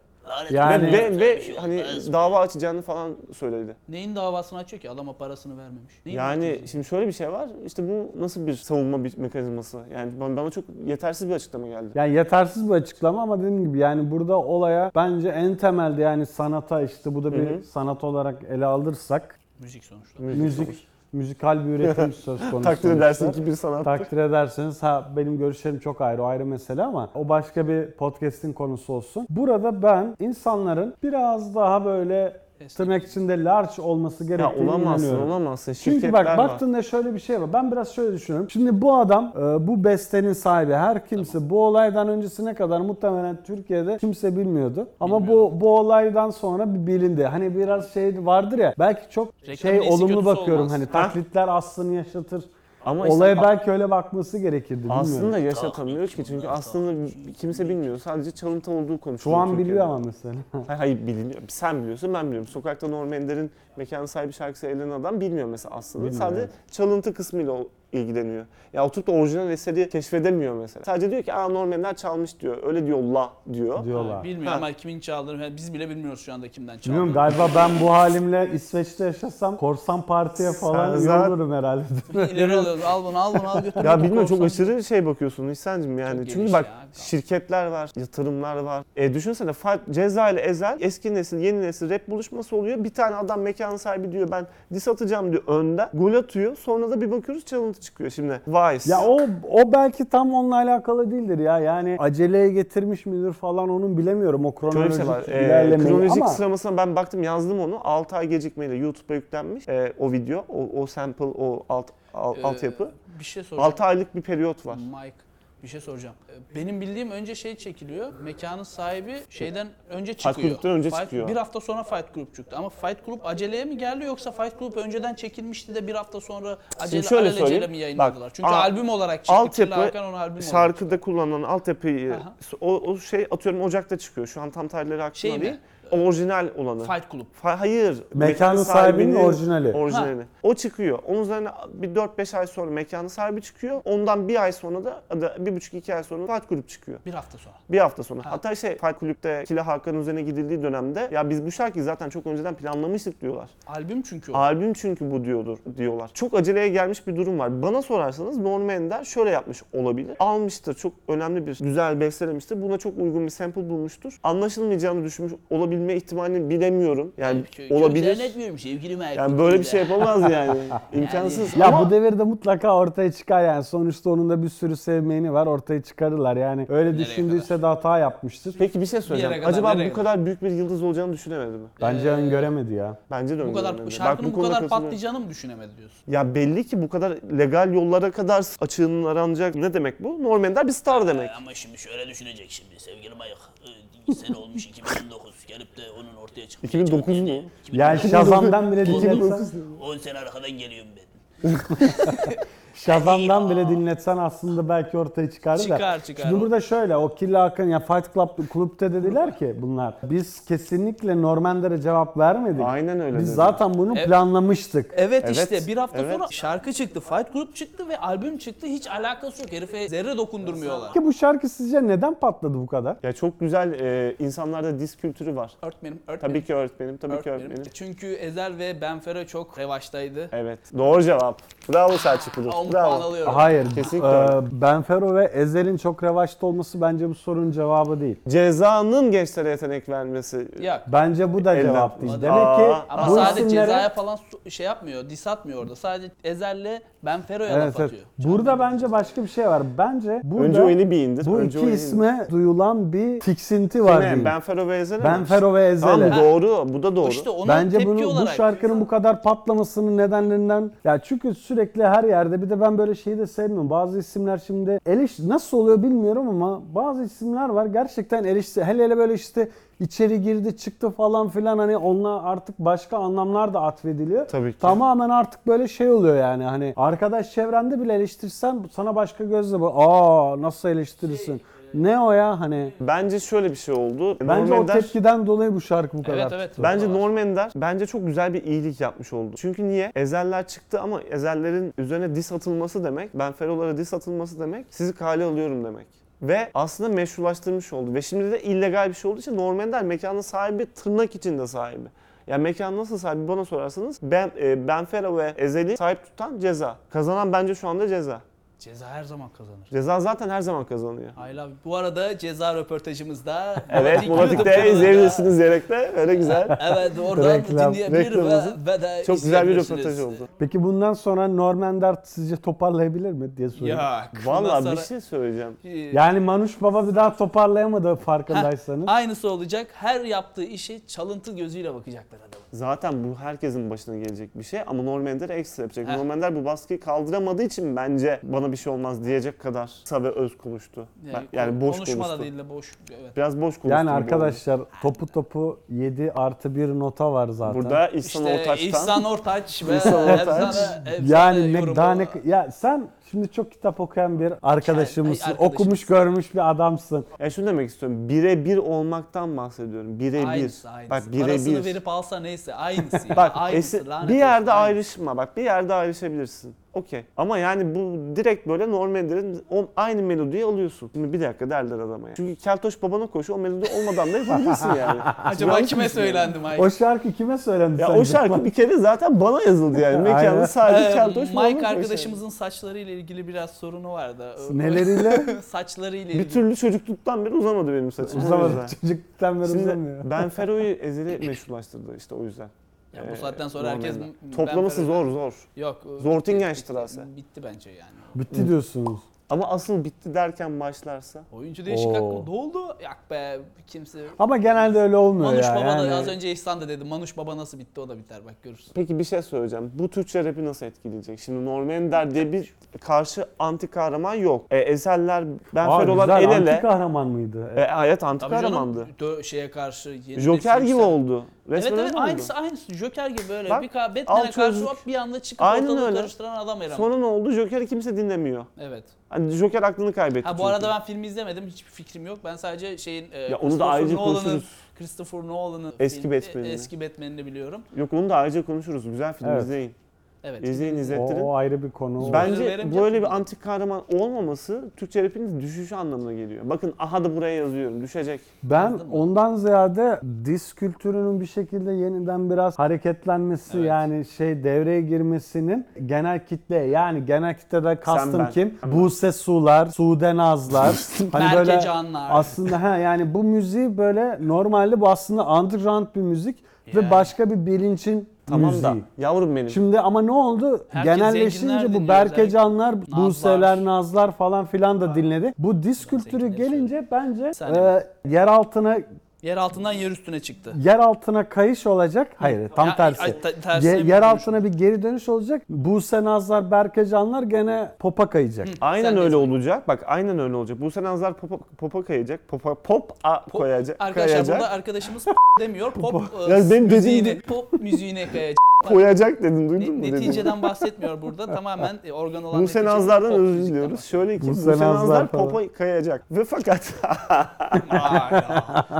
Yani 0.52 0.88
ve 0.88 0.92
ve, 1.12 1.20
ve 1.20 1.42
hani 1.58 1.84
dava 2.14 2.40
açacağını 2.40 2.82
falan 2.82 3.16
söyledi. 3.34 3.76
Neyin 3.90 4.16
davasını 4.16 4.60
açıyor 4.60 4.82
ki? 4.82 4.90
Adama 4.90 5.14
parasını 5.14 5.58
vermemiş. 5.58 5.94
Neyin 6.06 6.18
Yani 6.18 6.62
şimdi 6.72 6.86
şöyle 6.86 7.08
bir 7.08 7.12
şey 7.12 7.32
var. 7.32 7.50
İşte 7.66 7.90
bu 7.90 8.12
nasıl 8.22 8.48
bir 8.48 8.54
savunma 8.54 9.04
bir 9.04 9.18
mekanizması? 9.18 9.80
Yani 9.94 10.20
bana 10.20 10.38
bana 10.38 10.50
çok 10.52 10.64
yetersiz 10.86 11.30
bir 11.30 11.34
açıklama 11.34 11.68
geldi. 11.68 11.90
yani 11.96 12.14
yetersiz 12.14 12.70
bir 12.70 12.74
açıklama 12.76 13.22
ama 13.22 13.40
dediğim 13.40 13.64
gibi 13.68 13.78
yani 13.80 14.12
burada 14.12 14.38
olaya 14.38 14.92
bence 14.96 15.30
en 15.30 15.56
temelde 15.58 16.02
yani 16.02 16.26
sanata 16.26 16.82
işte 16.82 17.16
bu 17.16 17.24
da 17.24 17.34
bir 17.34 17.50
Hı 17.50 17.56
hı. 17.56 17.64
sanat 17.64 18.04
olarak 18.04 18.44
ele 18.44 18.66
alırsak 18.66 19.40
müzik 19.60 19.84
sonuçta. 19.84 20.24
müzik 20.24 20.88
müzikal 21.14 21.66
bir 21.66 21.70
üretim 21.70 22.14
söz 22.14 22.40
konusu. 22.52 22.62
Takdir 22.62 22.82
sonuçta. 22.82 23.06
edersin 23.06 23.32
ki 23.32 23.46
bir 23.46 23.56
sanat. 23.56 23.84
Takdir 23.84 24.18
ederseniz 24.18 24.84
ha 24.84 25.12
benim 25.18 25.38
görüşlerim 25.38 25.80
çok 25.80 26.02
ayrı 26.02 26.24
o 26.24 26.26
ayrı 26.26 26.46
mesele 26.46 26.84
ama 26.84 27.10
o 27.16 27.30
başka 27.30 27.68
bir 27.68 27.92
podcast'in 27.92 28.54
konusu 28.54 28.94
olsun. 28.94 29.28
Burada 29.30 29.82
ben 29.84 30.16
insanların 30.20 30.94
biraz 31.04 31.56
daha 31.56 31.86
böyle 31.86 32.34
tırnak 32.68 33.04
içinde 33.04 33.44
large 33.44 33.82
olması 33.82 34.24
Ya 34.24 34.38
gerektiğini 34.38 34.70
olamazsın, 34.70 35.06
inanıyorum. 35.08 35.32
olamazsın. 35.32 35.74
Çünkü 35.74 35.96
Şirketler 35.96 36.14
bak 36.14 36.26
var. 36.26 36.38
baktığında 36.38 36.82
şöyle 36.84 37.14
bir 37.14 37.20
şey 37.20 37.42
var. 37.42 37.54
Ben 37.54 37.72
biraz 37.72 37.90
şöyle 37.96 38.14
düşünüyorum. 38.14 38.50
Şimdi 38.50 38.82
bu 38.82 38.96
adam 38.96 39.34
e, 39.38 39.68
bu 39.68 39.84
bestenin 39.84 40.34
sahibi 40.34 40.74
her 40.74 41.06
kimse 41.08 41.50
bu 41.50 41.66
olaydan 41.66 42.08
öncesine 42.08 42.54
kadar 42.54 42.80
muhtemelen 42.82 43.38
Türkiye'de 43.44 43.98
kimse 43.98 44.38
bilmiyordu. 44.38 44.88
Ama 45.00 45.28
bu 45.28 45.52
bu 45.62 45.78
olaydan 45.80 46.30
sonra 46.30 46.74
bir 46.74 46.88
bilindi. 46.88 47.24
Hani 47.26 47.56
biraz 47.58 47.94
şey 47.94 48.26
vardır 48.26 48.58
ya 48.58 48.74
belki 48.80 49.10
çok 49.10 49.28
Reklamın 49.42 49.56
şey 49.56 49.78
iyisi 49.78 49.90
olumlu 49.94 50.08
kötüsü 50.08 50.26
bakıyorum. 50.26 50.62
olmaz. 50.66 50.72
Hani 50.74 50.86
Ha? 50.86 50.92
taklitler 50.92 51.48
aslını 51.48 51.94
yaşatır. 51.94 52.44
Ama 52.86 53.08
işte 53.08 53.18
Olaya 53.18 53.40
a- 53.40 53.44
belki 53.44 53.72
öyle 53.72 53.90
bakması 53.92 54.38
gerekirdi 54.38 54.80
bilmiyorum. 54.80 55.02
aslında 55.02 55.38
yaşatamıyor 55.38 56.08
ki 56.08 56.24
çünkü 56.26 56.48
aslında 56.48 57.10
kimse 57.38 57.70
bilmiyor. 57.70 57.98
Sadece 57.98 58.32
çalıntı 58.32 58.72
olduğu 58.72 58.94
Şu 58.94 59.00
konuşuluyor. 59.02 59.42
an 59.42 59.58
biliyor 59.58 59.86
ama 59.86 60.00
mesela. 60.00 60.36
Hayır, 60.68 60.78
hayır 60.80 61.08
biliniyor. 61.08 61.42
Sen 61.48 61.82
biliyorsun 61.82 62.14
ben 62.14 62.26
biliyorum. 62.28 62.48
Sokakta 62.48 62.88
Norm 62.88 63.14
Ender'in 63.14 63.52
mekanı 63.78 64.08
sahibi 64.08 64.34
şarkısı 64.34 64.68
eğlenen 64.68 64.90
adam 64.92 65.20
bilmiyor 65.22 65.48
mesela 65.48 65.76
aslında. 65.76 66.06
Bilmiyor, 66.06 66.22
Sadece 66.30 66.48
çalıntı 66.72 67.14
kısmıyla 67.14 67.54
ilgileniyor. 67.92 68.46
Ya 68.74 68.86
oturup 68.86 69.08
da 69.08 69.12
orijinal 69.12 69.50
eseri 69.50 69.90
keşfedemiyor 69.90 70.56
mesela. 70.56 70.84
Sadece 70.86 71.12
diyor 71.12 71.24
ki 71.24 71.34
aa 71.34 71.50
Norm 71.50 71.74
Ender 71.74 71.96
çalmış 71.96 72.40
diyor. 72.40 72.58
Öyle 72.64 72.86
diyor 72.86 72.98
la 73.04 73.30
diyor. 73.54 73.86
diyorlar. 73.86 74.24
Bilmiyor 74.24 74.52
Ha. 74.52 74.58
ama 74.58 74.74
kimin 74.74 75.00
çaldığını 75.00 75.50
biz 75.58 75.74
bile 75.74 75.90
bilmiyoruz 75.90 76.22
şu 76.22 76.34
anda 76.34 76.48
kimden 76.48 76.74
çaldığını. 76.78 76.86
Bilmiyorum 76.86 77.14
galiba 77.14 77.50
ben 77.56 77.72
bu 77.82 77.92
halimle 77.92 78.50
İsveç'te 78.54 79.06
yaşasam 79.06 79.58
korsan 79.58 80.02
partiye 80.02 80.52
falan 80.52 80.92
Sen 80.98 80.98
zaten- 80.98 81.32
olurum 81.32 81.52
herhalde. 81.54 81.84
İleri 82.34 82.56
alıyoruz. 82.56 82.84
Al 82.84 83.04
bunu 83.06 83.18
al 83.20 83.34
bunu 83.40 83.50
al 83.50 83.64
götür. 83.64 83.84
Ya 83.86 84.04
bilmiyorum 84.04 84.28
çok 84.28 84.40
korsan. 84.40 84.64
aşırı 84.64 84.84
şey 84.84 85.06
bakıyorsun 85.06 85.48
İhsan'cığım 85.48 86.00
yani. 86.00 86.20
Çok 86.20 86.30
Çünkü 86.30 86.54
bak 86.54 86.66
ya. 86.66 86.74
şirketler 86.94 87.68
var, 87.68 87.92
yatırımlar 87.96 88.56
var. 88.58 88.84
E 88.96 89.14
düşünsene 89.14 89.52
Ceza 89.92 90.30
ile 90.30 90.42
Ezel 90.42 90.78
eski 90.82 91.14
nesil 91.16 91.38
yeni 91.38 91.62
nesil 91.62 91.90
rap 91.90 92.08
buluşması 92.08 92.56
oluyor. 92.56 92.84
Bir 92.84 92.94
tane 92.94 93.16
adam 93.16 93.42
mekanın 93.42 93.78
sahibi 93.78 94.12
diyor 94.12 94.32
ben 94.32 94.48
dis 94.74 94.88
atacağım 94.88 95.32
diyor 95.32 95.44
önden. 95.48 95.90
Gol 95.94 96.14
atıyor. 96.14 96.56
Sonra 96.56 96.92
da 96.92 97.02
bir 97.02 97.12
bakıyoruz 97.12 97.46
çalıntı 97.46 97.81
çıkıyor. 97.82 98.10
Şimdi 98.10 98.42
Vice. 98.48 98.92
Ya 98.92 99.02
o 99.08 99.20
o 99.50 99.72
belki 99.74 100.10
tam 100.10 100.34
onunla 100.34 100.56
alakalı 100.56 101.12
değildir 101.12 101.40
ya. 101.40 101.60
Yani 101.60 101.96
aceleye 102.00 102.50
getirmiş 102.50 103.06
midir 103.06 103.34
falan 103.34 103.70
onun 103.70 103.98
bilemiyorum 103.98 104.46
o 104.46 104.52
bir 104.52 104.56
kronolojik 104.56 104.96
şey 104.98 105.08
var. 105.08 105.24
E, 105.28 105.46
ilerlemeyi 105.46 105.90
kronolojik 105.90 106.18
ama 106.24 106.28
sıralamasına 106.28 106.78
ben 106.78 106.96
baktım 106.96 107.24
yazdım 107.24 107.60
onu. 107.60 107.80
6 107.84 108.16
ay 108.16 108.28
gecikmeyle 108.28 108.76
YouTube'a 108.76 109.16
yüklenmiş 109.16 109.70
e, 109.70 109.94
o 110.00 110.12
video. 110.12 110.46
O, 110.50 110.82
o 110.82 110.86
sample, 110.88 111.26
o 111.26 111.64
alt, 111.70 111.88
al- 112.14 112.36
Ee, 112.38 112.44
altyapı. 112.44 112.92
Bir 113.20 113.24
şey 113.24 113.44
soracağım. 113.44 113.72
6 113.72 113.84
aylık 113.84 114.16
bir 114.16 114.22
periyot 114.22 114.66
var. 114.66 114.76
Mike 114.76 115.16
bir 115.64 115.68
şey 115.68 115.82
soracağım. 115.82 116.16
Ee, 116.30 116.56
Benim 116.56 116.82
bildiğim 116.82 117.12
önce 117.12 117.36
şey 117.36 117.56
çekiliyor. 117.56 118.14
Mekanın 118.20 118.64
sahibi 118.64 119.20
şeyden 119.30 119.68
önce 119.90 120.14
Fight 120.14 120.22
çıkıyor. 120.24 120.50
Club'dan 120.50 120.72
önce 120.72 120.90
Fight- 120.90 121.02
çıkıyor. 121.04 121.28
Bir 121.28 121.36
hafta 121.36 121.60
sonra 121.60 121.84
Fight 121.84 122.14
Club 122.16 122.36
çıktı. 122.36 122.56
Ama 122.58 122.70
Fight 122.70 123.06
Club 123.06 123.20
aceleye 123.24 123.66
mi 123.66 123.78
geldi 123.78 124.06
yoksa 124.06 124.32
Fight 124.32 124.60
Club 124.60 124.76
önceden 124.78 125.14
çekilmişti 125.14 125.76
de 125.76 125.88
bir 125.88 125.96
hafta 125.96 126.22
sonra 126.22 126.58
acele 126.80 127.04
şöyle 127.04 127.22
alelacele 127.22 127.48
söyleyeyim. 127.48 127.72
mi 127.72 127.78
yayınladılar? 127.78 128.26
Bak, 128.30 128.36
Çünkü 128.36 128.50
a- 128.50 128.62
albüm 128.62 128.90
olarak 128.90 129.20
çıktı. 129.20 129.34
altyapı, 129.34 129.72
Killa 129.74 129.86
Hakan 129.86 130.06
onu 130.06 130.16
albüm 130.16 130.34
olarak 130.38 130.52
Şarkıda 130.52 131.00
kullanılan 131.00 131.44
altyapıyı 131.44 132.14
Aha. 132.16 132.34
o, 132.62 132.76
o 132.76 132.98
şey 132.98 133.28
atıyorum 133.32 133.62
Ocak'ta 133.62 133.98
çıkıyor. 133.98 134.28
Şu 134.28 134.42
an 134.42 134.52
tam 134.52 134.68
tarihleri 134.68 135.04
aklımda 135.04 135.16
Şey 135.20 135.38
mi? 135.40 135.60
Orijinal 135.92 136.48
olanı. 136.58 136.84
Fight 136.84 137.12
Club. 137.12 137.26
Fa- 137.44 137.56
Hayır. 137.56 138.04
mekanın 138.14 138.64
sahibinin 138.64 139.16
orijinali. 139.16 139.74
Orijinali. 139.74 140.26
O 140.44 140.54
çıkıyor. 140.54 141.00
Onun 141.08 141.22
üzerine 141.22 141.50
bir 141.74 141.96
4-5 141.96 142.38
ay 142.38 142.48
sonra 142.48 142.72
mekanın 142.72 143.08
sahibi 143.08 143.42
çıkıyor. 143.42 143.82
Ondan 143.86 144.28
bir 144.28 144.44
ay 144.44 144.52
sonra 144.52 144.86
da, 144.86 145.02
ya 145.14 145.22
da 145.22 145.36
bir 145.46 145.56
buçuk 145.56 145.74
iki 145.74 145.96
ay 145.96 146.04
sonra 146.04 146.34
Fight 146.36 146.48
Kulüp 146.48 146.70
çıkıyor. 146.70 147.00
Bir 147.06 147.14
hafta 147.14 147.38
sonra. 147.38 147.56
Bir 147.70 147.78
hafta 147.80 148.04
sonra. 148.04 148.26
Ha. 148.26 148.32
Hatta 148.32 148.56
şey 148.56 148.72
Fight 148.78 149.00
Kulüp'te 149.00 149.44
Kila 149.48 149.68
Hakan'ın 149.68 150.00
üzerine 150.02 150.22
gidildiği 150.22 150.64
dönemde 150.64 151.10
ya 151.12 151.30
biz 151.30 151.46
bu 151.46 151.52
şarkıyı 151.52 151.84
zaten 151.86 152.10
çok 152.10 152.28
önceden 152.28 152.56
planlamıştık 152.56 153.22
diyorlar. 153.22 153.50
Albüm 153.68 154.02
çünkü 154.02 154.32
o. 154.32 154.36
Albüm 154.38 154.74
çünkü 154.74 155.12
bu 155.12 155.26
diyordur 155.26 155.58
diyorlar. 155.78 156.12
Çok 156.14 156.34
aceleye 156.34 156.70
gelmiş 156.70 157.08
bir 157.08 157.16
durum 157.16 157.40
var. 157.40 157.62
Bana 157.62 157.82
sorarsanız 157.82 158.38
Norm 158.38 158.70
Ender 158.70 159.04
şöyle 159.04 159.30
yapmış 159.30 159.64
olabilir. 159.74 160.16
Almıştır. 160.20 160.74
Çok 160.74 160.94
önemli 161.08 161.48
bir 161.48 161.58
güzel 161.62 162.00
bestelemiştir. 162.00 162.62
Buna 162.62 162.78
çok 162.78 162.98
uygun 162.98 163.26
bir 163.26 163.30
sample 163.32 163.70
bulmuştur. 163.70 164.20
Anlaşılmayacağını 164.24 165.04
düşünmüş 165.04 165.34
olabilme 165.82 165.96
ihtimalini 165.96 166.50
bilemiyorum. 166.50 167.12
Yani 167.18 167.44
olabilir. 167.70 168.20
etmiyorum 168.20 168.60
sevgili 168.60 168.96
Mike. 168.98 169.14
Yani 169.18 169.38
böyle 169.38 169.60
bir 169.60 169.64
şey 169.64 169.80
yapamaz 169.80 170.22
yani. 170.32 170.60
İmkansız. 170.94 171.58
Ya 171.58 171.68
Ama 171.68 171.86
bu 171.86 171.92
devirde 171.92 172.24
mutlaka 172.24 172.76
ortaya 172.76 173.12
çıkar 173.12 173.44
yani. 173.44 173.64
Sonuçta 173.64 174.10
onun 174.10 174.30
da 174.30 174.44
bir 174.44 174.50
sürü 174.50 174.76
sevmeyeni 174.78 175.34
var. 175.34 175.48
Ortaya 175.48 175.82
çıkarırlar 175.82 176.38
yani. 176.38 176.66
Öyle 176.70 176.98
düşündüyse 176.98 177.62
de 177.62 177.66
hata 177.66 177.98
yapmıştır. 178.00 178.56
Peki 178.60 178.82
bir 178.82 178.86
şey 178.86 179.02
söyleyeceğim. 179.02 179.32
yere 179.32 179.42
kadar, 179.42 179.54
Acaba 179.54 179.74
nereye 179.74 179.90
bu 179.90 179.94
kadar 179.94 180.26
büyük 180.26 180.44
bir 180.44 180.52
yıldız 180.52 180.84
olacağını 180.84 181.14
düşünemedi 181.14 181.52
mi? 181.58 181.68
Bence 181.82 182.08
Ee, 182.08 182.12
öngöremedi 182.12 182.74
ya. 182.74 182.98
Bence 183.12 183.38
de 183.38 183.48
Bu 183.48 183.54
kadar 183.54 183.70
öngöremedi. 183.70 183.96
şarkının 183.96 184.30
Bak 184.30 184.38
bu, 184.38 184.42
konuda 184.42 184.48
kadar 184.54 184.60
katılıyorum. 184.62 184.84
patlayacağını 184.86 185.20
mı 185.20 185.30
düşünemedi 185.30 185.78
diyorsun? 185.78 185.98
Ya 186.08 186.36
belli 186.36 186.64
ki 186.68 186.82
bu 186.82 186.90
kadar 186.90 187.12
legal 187.40 187.74
yollara 187.74 188.12
kadar 188.12 188.46
açığının 188.62 189.04
aranacak. 189.06 189.56
Ne 189.56 189.74
demek 189.74 190.04
bu? 190.04 190.24
Norm 190.24 190.46
Ender 190.46 190.68
bir 190.68 190.72
star 190.72 191.08
demek. 191.08 191.30
Ee, 191.30 191.34
Ama 191.34 191.54
şimdi 191.54 191.78
şöyle 191.78 192.08
düşünecek 192.08 192.52
şimdi 192.52 192.80
sevgili 192.80 193.16
Mayık. 193.16 193.38
Ee, 193.66 194.14
Sene 194.14 194.38
olmuş 194.38 194.66
2019 194.66 195.31
gelip 195.52 195.78
de 195.78 195.82
onun 196.00 196.16
ortaya 196.16 196.50
çıkmış. 196.50 196.70
2009 196.70 197.20
mu? 197.20 197.44
Yani 197.72 198.00
Shazam'dan 198.00 198.72
bile 198.72 198.86
diyeceksen. 198.86 199.48
10 199.82 199.98
sene 199.98 200.20
arkadan 200.20 200.52
geliyorum 200.52 200.92
ben. 200.96 201.02
Shazam'dan 202.74 203.50
bile 203.50 203.70
dinletsen 203.70 204.18
aslında 204.18 204.70
belki 204.70 204.98
ortaya 204.98 205.32
çıkardı 205.32 205.60
da. 205.60 205.64
Çıkar, 205.78 206.04
çıkar. 206.04 206.24
Şimdi 206.24 206.42
burada 206.42 206.62
şöyle 206.62 206.96
o 206.98 207.16
Killa 207.16 207.44
Hakan 207.44 207.64
ya 207.66 207.80
Fight 207.80 208.14
Club 208.14 208.48
kulüpte 208.50 208.94
dediler 208.94 209.38
ki 209.38 209.56
bunlar 209.62 209.94
biz 210.04 210.46
kesinlikle 210.46 211.22
Normander'e 211.22 211.82
cevap 211.82 212.18
vermedik. 212.18 212.66
Aynen 212.66 213.02
öyle 213.02 213.18
Biz 213.20 213.28
dedi. 213.28 213.36
zaten 213.36 213.74
bunu 213.74 213.94
Evet. 213.96 214.08
planlamıştık. 214.08 214.92
Evet, 214.96 215.24
Evet, 215.26 215.38
işte 215.38 215.68
bir 215.68 215.78
hafta 215.78 215.98
evet. 216.00 216.14
sonra 216.14 216.26
şarkı 216.32 216.74
çıktı, 216.74 217.00
Fight 217.00 217.34
Group 217.34 217.56
çıktı 217.56 217.88
ve 217.90 217.98
albüm 217.98 218.38
çıktı. 218.38 218.68
Hiç 218.68 218.88
alakası 218.88 219.42
yok. 219.42 219.52
Herife 219.52 219.90
zerre 219.90 220.18
dokundurmuyorlar. 220.18 220.94
Ki 220.94 221.06
bu 221.06 221.14
şarkı 221.14 221.50
sizce 221.50 221.88
neden 221.88 222.14
patladı 222.14 222.54
bu 222.54 222.68
kadar? 222.68 222.98
Ya 223.04 223.14
çok 223.14 223.40
güzel 223.40 223.74
e, 223.80 224.16
insanlarda 224.20 224.80
diz 224.80 224.96
kültürü 224.96 225.36
var. 225.36 225.52
Öğretmenim, 225.62 226.00
öğretmenim. 226.08 226.34
Tabii 226.34 226.46
ki 226.46 226.56
öğretmenim, 226.56 226.98
tabii 226.98 227.12
ki 227.12 227.18
öğretmenim. 227.30 227.42
öğretmenim. 227.48 227.72
Çünkü 227.74 228.14
Ezel 228.14 228.58
ve 228.58 228.82
Benfero 228.82 229.26
çok 229.26 229.60
revaçtaydı. 229.60 230.30
Evet. 230.32 230.60
Doğru 230.78 231.04
cevap. 231.04 231.42
Bravo 231.74 231.98
Selçuk 231.98 232.38
Budur. 232.38 232.52
10 232.68 232.72
puan 232.72 233.02
alıyorum. 233.02 233.34
Hayır. 233.36 233.68
Kesinlikle 233.76 234.08
Ee. 234.10 234.62
Benfero 234.62 235.16
ve 235.16 235.26
Ezel'in 235.26 235.78
çok 235.78 236.04
revaçta 236.04 236.48
olması 236.48 236.82
bence 236.82 237.10
bu 237.10 237.16
sorunun 237.16 237.52
cevabı 237.52 238.00
değil. 238.00 238.16
Cezanın 238.28 239.12
gençlere 239.12 239.50
yetenek 239.50 239.90
vermesi. 239.90 240.38
Yok. 240.38 240.80
Bence 240.88 241.34
bu 241.34 241.46
da 241.46 241.56
Elden. 241.56 241.74
cevap 241.74 242.02
değil. 242.02 242.12
Demek 242.22 242.56
ki 242.58 242.76
Ama 242.90 243.08
bu 243.08 243.16
sadece 243.16 243.42
isimlere- 243.46 243.66
cezaya 243.68 243.90
falan 243.90 244.16
su- 244.16 244.52
şey 244.52 244.66
yapmıyor, 244.66 245.10
dis 245.10 245.28
atmıyor 245.28 245.64
orada. 245.64 245.76
Sadece 245.76 246.12
Ezel'le 246.24 246.80
Benfero'ya 247.04 247.50
Evet, 247.50 247.66
laf 247.68 247.80
evet. 247.80 247.90
atıyor. 247.92 248.04
Burada 248.18 248.60
bence 248.60 248.92
başka 248.92 249.24
bir 249.24 249.28
şey 249.28 249.48
var. 249.48 249.64
Bence 249.78 250.22
burada 250.24 250.48
Önce 250.48 250.62
o 250.64 250.70
eli 250.70 250.92
bir 250.92 250.98
indir. 250.98 251.26
bu 251.26 251.38
önce 251.40 251.60
iki 251.60 251.68
eli 251.68 251.76
isme 251.76 252.28
duyulan 252.32 252.94
bir 252.94 253.20
tiksinti 253.20 253.84
var 253.84 253.92
indir. 253.94 254.02
diyeyim. 254.02 254.20
Ne? 254.20 254.26
Benfero 254.26 254.68
ve 254.68 254.78
Ezel'e 254.78 254.98
mi? 255.00 255.04
Benfero 255.04 255.54
ve 255.54 255.68
Ezel'e. 255.68 256.10
Tamam 256.10 256.26
doğru. 256.26 256.74
Bu 256.74 256.84
da 256.84 256.96
doğru. 256.96 257.10
İşte 257.10 257.30
ona 257.30 257.48
Bence 257.48 257.78
tepki 257.78 257.88
bunu 257.88 258.04
bu 258.04 258.08
olarak. 258.08 258.30
şarkının 258.34 258.82
bu 258.82 258.88
kadar 258.88 259.22
patlamasının 259.22 259.98
nedenlerinden 259.98 260.72
ya 260.84 261.00
çünkü 261.00 261.36
sürekli 261.36 261.86
her 261.88 262.04
yerde 262.04 262.42
bir 262.42 262.50
de 262.50 262.51
ben 262.60 262.78
böyle 262.78 262.96
şeyi 262.96 263.18
de 263.18 263.28
sevmiyorum. 263.28 263.70
Bazı 263.70 264.00
isimler 264.00 264.38
şimdi 264.48 264.80
eliş 264.86 265.20
nasıl 265.20 265.58
oluyor 265.58 265.84
bilmiyorum 265.84 266.30
ama 266.30 266.62
bazı 266.76 267.04
isimler 267.04 267.50
var 267.50 267.66
gerçekten 267.66 268.24
eleştiri 268.24 268.66
hele 268.66 268.84
hele 268.84 268.98
böyle 268.98 269.14
işte 269.14 269.50
içeri 269.80 270.22
girdi 270.22 270.58
çıktı 270.58 270.90
falan 270.90 271.30
filan 271.30 271.58
hani 271.58 271.78
onunla 271.78 272.24
artık 272.24 272.60
başka 272.60 272.98
anlamlar 272.98 273.54
da 273.54 273.62
atfediliyor. 273.62 274.28
Tabii 274.28 274.54
ki. 274.54 274.60
Tamamen 274.60 275.10
artık 275.10 275.48
böyle 275.48 275.68
şey 275.68 275.92
oluyor 275.92 276.16
yani 276.16 276.44
hani 276.44 276.74
arkadaş 276.76 277.34
çevrende 277.34 277.82
bile 277.82 277.94
eleştirsen 277.94 278.60
sana 278.72 278.96
başka 278.96 279.24
gözle 279.24 279.62
bak 279.62 279.74
aa 279.76 280.42
nasıl 280.42 280.70
eleştirirsin? 280.70 281.42
Ne 281.74 282.00
o 282.00 282.12
ya 282.12 282.40
hani 282.40 282.74
Bence 282.80 283.20
şöyle 283.20 283.52
bir 283.52 283.56
şey 283.56 283.76
oldu. 283.76 284.18
bence 284.22 284.52
Norm 284.52 284.62
o 284.62 284.64
Ender- 284.64 284.74
tepkiden 284.74 285.28
dolayı 285.28 285.54
bu 285.56 285.62
şarkı 285.62 285.98
bu 285.98 286.04
kadar. 286.04 286.18
Evet 286.18 286.32
evet. 286.36 286.52
Bence. 286.58 286.94
Norm 286.94 287.18
Ender 287.18 287.52
bence 287.56 287.86
çok 287.86 288.06
güzel 288.08 288.34
bir 288.34 288.44
iyilik 288.44 288.82
yapmış 288.82 289.14
oldu. 289.14 289.36
Çünkü 289.38 289.68
niye? 289.68 289.92
Ezeller 289.96 290.48
çıktı 290.48 290.82
ama 290.82 291.02
Ezellerin 291.02 291.74
üzerine 291.78 292.16
dis 292.16 292.32
atılması 292.32 292.84
demek, 292.84 293.10
ben 293.14 293.34
Ferolara 293.34 293.78
dis 293.78 293.94
atılması 293.94 294.40
demek, 294.40 294.66
sizi 294.70 294.94
kale 294.94 295.24
alıyorum 295.24 295.66
demek. 295.66 295.88
Ve 296.22 296.50
aslında 296.54 296.90
meşrulaştırmış 296.90 297.74
oldu. 297.74 297.94
Ve 297.94 298.02
şimdi 298.02 298.32
de 298.32 298.42
illegal 298.44 298.90
bir 298.90 298.94
şey 298.94 299.12
olduğu 299.12 299.20
için 299.20 299.38
Norm 299.38 299.60
Ender 299.60 299.84
mekanın 299.84 300.22
sahibi, 300.22 300.66
tırnak 300.66 301.16
içinde 301.16 301.48
sahibi. 301.48 301.88
Yani 302.28 302.44
mekan 302.44 302.78
nasıl 302.78 302.98
sahibi 302.98 303.28
bana 303.28 303.46
sorarsanız 303.46 304.00
ben 304.02 304.32
e, 304.42 304.68
Benfero 304.68 305.18
ve 305.18 305.34
Ezel'i 305.38 305.78
sahip 305.78 306.04
tutan 306.06 306.40
ceza. 306.40 306.76
Kazanan 306.90 307.34
bence 307.34 307.56
şu 307.56 307.68
anda 307.68 307.88
ceza. 307.88 308.22
Ceza 308.62 308.88
her 308.90 309.04
zaman 309.04 309.30
kazanır. 309.38 309.68
Ceza 309.70 310.00
zaten 310.00 310.30
her 310.30 310.42
zaman 310.42 310.66
kazanıyor. 310.66 311.10
I 311.32 311.38
love 311.38 311.50
you. 311.50 311.58
Bu 311.66 311.76
arada 311.76 312.18
ceza 312.18 312.56
röportajımızda 312.56 313.56
Evet, 313.70 314.02
kanalında- 314.02 314.66
izleyebilirsiniz 314.66 315.38
diyerekte. 315.40 315.92
Öyle 315.96 316.16
güzel. 316.16 316.58
Evet 316.72 316.92
oradan 317.10 317.38
Reklam, 317.38 317.74
dinleyebilir 317.74 318.16
ve, 318.18 318.42
ve 318.68 318.82
de 318.82 319.04
Çok 319.08 319.16
güzel 319.16 319.48
bir 319.48 319.56
röportaj 319.56 320.00
oldu. 320.00 320.28
Peki 320.40 320.64
bundan 320.64 320.94
sonra 320.94 321.28
Normender 321.28 321.96
sizce 322.04 322.36
toparlayabilir 322.38 323.12
mi 323.12 323.38
diye 323.38 323.50
soruyorum. 323.50 323.84
Ya. 323.84 324.08
bundan 324.26 324.44
Vallahi 324.44 324.64
bir 324.64 324.70
sonra- 324.70 324.82
şey 324.82 325.02
söyleyeceğim. 325.02 325.58
Yani 325.94 326.20
Manuş 326.20 326.62
Baba 326.62 326.88
bir 326.88 326.96
daha 326.96 327.16
toparlayamadı 327.18 327.96
farkındaysanız. 327.96 328.84
Aynısı 328.88 329.32
olacak. 329.32 329.68
Her 329.74 330.02
yaptığı 330.02 330.44
işi 330.44 330.88
çalıntı 330.88 331.36
gözüyle 331.36 331.74
bakacaklar 331.74 332.18
adamın. 332.20 332.46
Zaten 332.54 333.04
bu 333.04 333.16
herkesin 333.20 333.70
başına 333.70 333.98
gelecek 333.98 334.38
bir 334.40 334.44
şey 334.44 334.60
ama 334.68 334.84
Norm 334.84 335.08
Ender 335.08 335.30
ekstra 335.30 335.64
yapacak. 335.64 335.88
Heh. 335.88 335.98
Norm 335.98 336.12
Ender 336.12 336.36
bu 336.36 336.46
baskıyı 336.46 336.80
kaldıramadığı 336.80 337.44
için 337.44 337.76
bence 337.76 338.20
bana 338.24 338.51
bir 338.52 338.58
şey 338.58 338.74
olmaz 338.74 339.06
diyecek 339.06 339.40
kadar 339.40 339.72
kısa 339.84 340.04
ve 340.04 340.10
öz 340.12 340.38
konuştu. 340.38 340.88
Ben- 341.14 341.24
Yani, 341.34 341.62
boş 341.62 341.76
konuşma 341.78 341.96
konuştu. 341.96 342.20
da 342.20 342.24
değil 342.24 342.38
de 342.38 342.50
boş. 342.50 342.72
Evet. 343.02 343.18
Biraz 343.18 343.36
boş 343.42 343.42
konuştu. 343.42 343.68
Yani 343.70 343.82
gibi 343.84 343.92
oldu. 343.92 343.98
arkadaşlar 343.98 344.62
topu 344.82 345.08
topu 345.08 345.60
7 345.70 346.12
artı 346.16 346.56
1 346.56 346.68
nota 346.80 347.14
var 347.14 347.30
zaten. 347.30 347.62
Burada 347.64 347.88
İhsan 347.88 348.26
İşte 348.26 348.40
Ortaç'tan 348.42 348.68
İhsan 348.68 349.04
Ortaç 349.04 349.64
ve 349.68 349.78
İhsan 349.78 349.94
Ortaç. 350.04 350.20
efsane- 350.28 350.90
efsane 350.90 351.08
yani 351.08 351.54
ne, 351.54 351.76
daha 351.76 351.96
ne 351.96 352.08
ya 352.26 352.52
sen 352.52 352.88
şimdi 353.12 353.32
çok 353.32 353.52
kitap 353.52 353.80
okuyan 353.80 354.20
bir 354.20 354.34
arkadaşımızsın. 354.44 355.26
Arkadaşımız. 355.32 355.54
Okumuş 355.54 355.86
görmüş 355.86 356.34
bir 356.36 356.50
adamsın. 356.50 357.06
ya 357.20 357.30
şunu 357.30 357.48
demek 357.48 357.70
istiyorum. 357.70 358.10
Birebir 358.10 358.58
olmaktan 358.58 359.38
bahsediyorum. 359.38 360.00
Birebir. 360.00 360.28
Aynısı, 360.28 360.70
aynısı. 360.70 360.90
Bak 360.90 361.04
Parasını 361.22 361.46
birebir. 361.54 361.66
verip 361.66 361.88
alsa 361.88 362.20
neyse 362.20 362.54
aynısı. 362.56 363.08
ya, 363.10 363.16
Bak 363.16 363.32
aynısı, 363.36 363.78
esi- 363.78 363.88
lanet 363.90 364.10
bir 364.10 364.16
yerde 364.16 364.42
olsun, 364.42 364.52
aynısı. 364.52 364.52
ayrışma 364.54 365.18
bak 365.18 365.38
bir 365.38 365.44
yerde 365.44 365.74
ayrışabilirsin. 365.74 366.56
Okey. 366.74 367.06
Ama 367.18 367.38
yani 367.38 367.76
bu 367.76 368.16
direkt 368.16 368.48
böyle 368.48 368.72
Norm 368.72 368.96
Ender'in 368.96 369.44
o- 369.52 369.68
aynı 369.76 370.02
melodiyi 370.04 370.46
alıyorsun. 370.46 370.90
Şimdi 370.94 371.14
bir 371.14 371.22
dakika 371.22 371.50
derler 371.50 371.76
adama 371.80 372.10
ya. 372.10 372.16
Çünkü 372.16 372.36
Keltoş 372.36 372.82
babana 372.82 373.08
koşuyor 373.08 373.40
o 373.40 373.42
melodi 373.42 373.66
olmadan 373.80 374.14
da 374.14 374.18
yapabilirsin 374.18 374.68
yani. 374.74 375.02
Acaba 375.24 375.52
Yanlış 375.52 375.70
kime 375.70 375.84
yani? 375.84 375.90
söylendim 375.92 376.46
ay? 376.46 376.60
O 376.60 376.70
şarkı 376.70 377.12
kime 377.12 377.38
söylendi 377.38 377.82
Ya 377.82 377.88
sence? 377.88 378.00
o 378.00 378.06
şarkı 378.06 378.46
bir 378.46 378.50
kere 378.52 378.78
zaten 378.78 379.20
bana 379.22 379.44
yazıldı 379.44 379.80
yani. 379.80 379.98
Mekanın 379.98 380.46
sahibi 380.46 380.86
Ee, 380.88 380.94
Keltoş 380.94 381.36
babana 381.36 381.48
Mike 381.50 381.68
arkadaşımızın 381.68 382.30
saçlarıyla 382.30 382.94
ilgili 382.94 383.28
biraz 383.28 383.50
sorunu 383.52 383.92
vardı. 383.92 384.36
Neleriyle? 384.52 385.24
Saçlarıyla 385.42 386.06
ilgili. 386.12 386.20
Bir 386.26 386.30
türlü 386.30 386.56
çocukluktan 386.56 387.26
beri 387.26 387.34
uzamadı 387.34 387.68
benim 387.74 387.92
saçım. 387.92 388.20
Uzamadı. 388.22 388.66
Çocukluktan 388.82 389.40
beri 389.42 389.48
Şimdi 389.48 389.64
uzamıyor. 389.64 390.02
ben 390.10 390.30
Fero'yu 390.30 390.64
ezeli 390.74 391.28
meşrulaştırdı 391.28 391.98
işte 391.98 392.16
o 392.16 392.24
yüzden. 392.24 392.48
Ya 392.94 393.04
bu 393.10 393.14
Ee, 393.14 393.16
saatten 393.16 393.48
sonra 393.48 393.70
herkes 393.70 393.96
Ender. 393.96 394.08
m- 394.22 394.32
Toplaması 394.36 394.82
ben- 394.82 394.86
zor 394.86 395.10
zor. 395.10 395.34
Yok. 395.56 395.82
Zortingenstraße. 396.00 397.02
Bitti, 397.02 397.18
bitti 397.18 397.44
bence 397.44 397.70
yani. 397.70 397.92
Bitti 398.16 398.48
diyorsunuz. 398.48 399.00
Ama 399.30 399.48
asıl 399.48 399.84
bitti 399.84 400.14
derken 400.14 400.60
başlarsa. 400.60 401.24
Oyuncu 401.32 401.66
değişik 401.66 401.88
Oo. 401.88 401.94
hakkı 401.94 402.32
ne 402.32 402.36
oldu? 402.36 402.60
Yak 402.84 402.98
be 403.12 403.40
kimse. 403.68 404.00
Ama 404.20 404.38
genelde 404.38 404.80
öyle 404.80 404.98
olmuyor 404.98 405.32
Manuş 405.32 405.46
ya. 405.46 405.56
Baba 405.56 405.66
yani. 405.66 405.92
da 405.92 405.96
az 405.96 406.08
önce 406.08 406.32
İhsan 406.32 406.62
da 406.62 406.68
dedi. 406.70 406.84
Manuş 406.84 407.18
Baba 407.18 407.38
nasıl 407.38 407.60
bitti 407.60 407.82
o 407.82 407.90
da 407.90 407.98
biter 407.98 408.26
bak 408.26 408.34
görürsün. 408.44 408.72
Peki 408.76 409.00
bir 409.00 409.04
şey 409.04 409.22
söyleyeceğim. 409.22 409.72
Bu 409.74 409.88
Türkçe 409.90 410.26
rapi 410.26 410.46
nasıl 410.46 410.66
etkileyecek? 410.66 411.20
Şimdi 411.20 411.46
Norm 411.46 411.70
Ender 411.70 412.12
diye 412.14 412.32
bir 412.32 412.54
karşı 412.82 413.26
anti 413.40 413.68
kahraman 413.68 414.14
yok. 414.16 414.46
E, 414.52 414.58
eserler, 414.58 415.24
Ben 415.56 415.68
Aa, 415.68 415.80
Ferolar 415.80 416.06
güzel, 416.20 416.32
el 416.38 416.42
ele. 416.42 416.52
anti 416.52 416.62
kahraman 416.62 417.08
mıydı? 417.08 417.52
E, 417.56 417.62
evet 417.86 418.04
anti 418.04 418.22
Tabii 418.22 418.32
canım 418.36 418.50
kahramandı. 418.52 418.88
dö- 419.00 419.24
şeye 419.24 419.52
karşı 419.52 419.90
yeni 420.08 420.20
Joker 420.22 420.56
nesil 420.62 420.68
gibi 420.74 420.82
oldu. 420.82 421.26
Evet 421.52 421.64
Resmen 421.64 421.78
evet 421.80 421.88
öyle 421.90 421.98
oldu. 421.98 422.06
aynısı 422.08 422.34
aynısı 422.34 422.74
Joker 422.74 423.10
gibi 423.10 423.30
böyle 423.30 423.50
Bak, 423.50 423.62
bir 423.62 423.68
ka- 423.70 423.96
Batman'e 423.96 424.22
karşı 424.22 424.32
çözdük. 424.34 424.68
hop 424.68 424.78
bir 424.88 424.96
anda 424.96 425.20
çıkıp 425.20 425.42
Aynen 425.42 425.68
ortalığı 425.68 425.86
öyle. 425.86 425.98
karıştıran 425.98 426.36
adam 426.38 426.62
Eren. 426.62 426.76
Sonra 426.76 426.98
ne 426.98 427.06
oldu? 427.06 427.32
Joker'i 427.32 427.68
kimse 427.68 427.98
dinlemiyor. 427.98 428.46
Evet. 428.60 428.84
Hani 429.10 429.32
Joker 429.32 429.64
aklını 429.64 429.94
kaybetti 429.94 430.28
Ha 430.28 430.34
bu 430.34 430.38
çünkü. 430.38 430.50
arada 430.54 430.70
ben 430.70 430.82
filmi 430.82 431.08
izlemedim. 431.08 431.48
Hiçbir 431.48 431.72
fikrim 431.72 432.06
yok. 432.06 432.20
Ben 432.24 432.36
sadece 432.36 432.78
şeyin 432.78 433.12
e, 433.12 433.26
onu 433.26 433.32
da 433.32 433.38
Christopher 433.48 433.68
ayrıca 433.74 433.96
Nolan'ın 433.96 434.14
konuşuruz. 434.14 434.44
Christopher 434.78 435.20
Nolan'ın 435.28 435.74
Eski 435.80 436.02
film- 436.02 436.12
Batman'ini. 436.12 436.48
eski 436.48 436.82
Batman'ini 436.82 437.26
biliyorum. 437.26 437.62
Yok 437.76 437.94
onu 437.94 438.10
da 438.10 438.16
ayrıca 438.16 438.46
konuşuruz. 438.46 438.84
Güzel 438.90 439.14
film 439.14 439.30
Evet. 439.30 439.44
izleyin. 439.44 439.76
Evet. 440.24 440.48
İzleyin 440.48 440.76
o, 440.76 440.80
izlettirin. 440.80 441.20
o 441.20 441.34
ayrı 441.34 441.64
bir 441.64 441.70
konu. 441.72 442.14
Bence 442.14 442.58
böyle 442.76 442.98
bir 442.98 443.02
mi? 443.02 443.08
anti 443.08 443.36
kahraman 443.36 443.82
olmaması 443.94 444.70
Türkçe 444.78 445.04
rapinin 445.04 445.42
düşüşü 445.42 445.76
anlamına 445.76 446.14
geliyor. 446.14 446.44
Bakın 446.50 446.74
aha 446.80 447.04
da 447.04 447.16
buraya 447.16 447.36
yazıyorum. 447.36 447.82
Düşecek. 447.82 448.22
Ben 448.44 448.74
ondan 448.92 449.36
ziyade 449.36 450.00
dis 450.26 450.54
kültürünün 450.54 451.22
bir 451.22 451.26
şekilde 451.26 451.72
yeniden 451.72 452.30
biraz 452.30 452.60
hareketlenmesi 452.60 453.58
Evet. 453.58 453.68
yani 453.68 454.06
şey 454.06 454.44
devreye 454.44 454.82
girmesinin 454.82 455.66
genel 455.86 456.26
kitle 456.26 456.56
yani 456.56 457.06
genel 457.06 457.38
kitlede 457.38 457.76
kastım 457.76 458.20
ben. 458.20 458.30
kim? 458.32 458.54
Ben. 458.64 458.72
Buse 458.72 459.12
Sular, 459.12 459.66
Sude 459.66 460.16
Nazlar. 460.16 460.76
hani 461.12 461.24
Berke 461.24 461.38
böyle 461.38 461.62
Canlar. 461.62 462.10
aslında 462.12 462.64
ha 462.64 462.78
yani 462.78 463.14
bu 463.14 463.24
müziği 463.24 463.78
böyle 463.78 464.18
normalde 464.28 464.82
bu 464.82 464.90
aslında 464.90 465.28
underground 465.28 465.88
bir 465.96 466.02
müzik 466.02 466.51
ve 466.76 466.92
başka 466.92 467.30
bir 467.30 467.46
bilinçin 467.46 468.10
Tamam 468.26 468.52
müziği. 468.52 468.64
da 468.64 468.76
yavrum 468.98 469.36
benim. 469.36 469.50
Şimdi 469.50 469.80
ama 469.80 470.02
ne 470.02 470.12
oldu? 470.12 470.66
Herkes 470.70 470.96
Genelleşince 470.96 471.70
bu 471.70 471.74
dinliyor, 471.74 471.88
Berke 471.88 472.14
özellikle 472.14 472.30
Canlar, 472.34 472.76
Nazlar. 472.80 473.06
Buse'ler, 473.06 473.66
Nazlar 473.66 474.12
falan 474.12 474.46
filan 474.46 474.82
da 474.82 474.96
dinledi. 474.96 475.34
Bu 475.38 475.64
Bunlar 475.64 475.86
kültürü 475.88 476.28
gelince 476.28 476.88
bence 476.92 477.32
e, 477.56 477.84
yer 478.10 478.28
altına 478.28 478.78
Yer 479.24 479.38
altından 479.38 479.72
yer 479.72 479.92
üstüne 479.92 480.20
çıktı. 480.20 480.54
yer 480.64 480.80
altına 480.80 481.30
kayış 481.30 481.68
olacak. 481.68 482.08
Hayır, 482.16 482.50
tam 482.50 482.68
Ya, 482.68 482.76
tersi. 482.76 483.02
ay, 483.02 483.22
ta- 483.22 483.32
tersine 483.42 483.72
Ye- 483.72 483.78
bir 483.84 483.88
yer 483.88 484.02
dönüş 484.02 484.14
altına 484.14 484.44
bir 484.44 484.50
geri 484.54 484.84
dönüş 484.84 485.10
olacak. 485.10 485.42
Buse 485.50 486.04
Nazlar, 486.04 486.52
Berke 486.52 486.86
Canlar 486.86 487.24
gene 487.24 487.72
popa 487.80 488.10
kayacak. 488.10 488.48
Aynen 488.62 488.84
Sen 488.90 488.96
de 488.96 489.00
öyle 489.00 489.08
izle. 489.08 489.16
olacak. 489.34 489.68
Bak 489.68 489.84
aynen 489.88 490.20
öyle 490.20 490.36
olacak. 490.36 490.62
Bu 490.62 490.72
senazlar 490.72 491.14
popa, 491.14 491.38
popa 491.58 491.86
kayacak. 491.86 492.28
Popa, 492.28 492.56
pop 492.56 492.92
a 493.04 493.26
koyacak. 493.26 493.76
Arkadaşlar 493.80 494.14
kayacak. 494.16 494.40
burada 494.40 494.50
arkadaşımız 494.52 495.06
demiyor. 495.40 495.72
Pop 495.72 496.04
e, 496.30 496.34
Ya 496.34 496.50
benim 496.52 496.64
müziğine, 496.64 497.20
pop 497.20 497.54
müziğine 497.54 498.08
kayacak. 498.12 498.38
Koyacak 498.68 499.24
dedin 499.24 499.50
duydun 499.50 499.76
mu 499.76 499.82
neticeden 499.82 500.42
bahsetmiyor 500.42 501.02
burada. 501.02 501.26
Tamamen 501.36 501.80
e, 501.84 501.92
organ 501.92 502.24
olan 502.24 502.44
Nazlar'dan 502.44 503.10
pop 503.12 503.20
özür 503.20 503.48
diliyoruz. 503.48 503.84
Şöyle 503.84 504.20
ki 504.20 504.28
Nazlar 504.32 504.68
falan. 504.88 505.08
popo 505.08 505.42
kayacak. 505.58 506.04
Ve 506.12 506.26
fakat. 506.26 506.64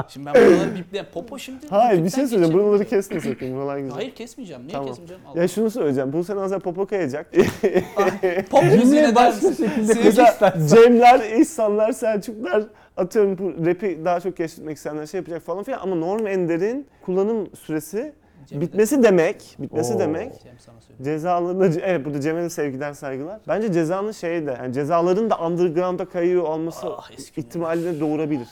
Şimdi 0.08 0.26
ben 0.26 0.34
buraları 0.34 0.76
bipleyeyim. 0.76 1.12
Popo 1.14 1.40
şimdi. 1.40 1.68
hayır 1.70 2.04
bir 2.04 2.10
şey 2.10 2.28
söyleyeceğim. 2.28 2.44
geçelim. 2.44 2.66
Buraları 2.66 2.86
kesme 2.86 3.20
sakın. 3.20 3.56
Buralar 3.56 3.78
güzel. 3.78 3.96
Hayır 3.96 4.16
kesmeyeceğim. 4.16 4.62
Niye 4.62 4.72
Tamam. 4.72 4.88
kesmeyeceğim? 4.88 5.22
Allah. 5.28 5.42
Ya 5.42 5.48
şunu 5.48 5.70
söyleyeceğim. 5.70 6.14
Buse 6.14 6.36
Nazlar 6.36 6.60
popo 6.60 6.86
kayacak. 6.86 7.32
Pop 8.52 8.64
müziğine 8.64 9.16
başka 9.16 9.54
şekilde 9.54 10.10
istersen. 10.10 10.68
Cemler, 10.68 11.40
İhsanlar, 11.40 11.92
Selçuklar 11.92 12.64
atıyorum 12.98 13.38
bu 13.38 13.66
rapi 13.66 14.00
daha 14.06 14.20
çok 14.20 14.38
keşfetmek 14.38 14.78
isteyenler 14.78 15.06
şey 15.06 15.18
yapacak 15.18 15.42
falan 15.42 15.64
filan 15.64 15.80
ama 15.80 15.96
Norm 15.96 16.28
Ender'in 16.28 16.88
kullanım 17.06 17.56
süresi 17.56 18.14
Bitmesi 18.52 19.04
demek, 19.04 19.56
bitmesi 19.60 19.94
Oo. 19.96 20.00
demek 20.00 20.34
cezalarında 21.04 21.66
evet 21.82 22.06
burada 22.06 22.22
Cem'e 22.22 22.44
de 22.44 22.50
sevgiler 22.50 22.94
saygılar. 22.94 23.40
Bence 23.48 23.74
cezanın 23.74 24.12
şeyi 24.12 24.46
de 24.48 24.52
yani 24.52 24.74
cezaların 24.74 25.30
da 25.30 25.40
underground'a 25.40 26.06
kayıyor 26.06 26.44
olması 26.44 26.88
Ah, 26.98 27.12
ihtimalini 27.38 28.00
doğurabilir. 28.00 28.48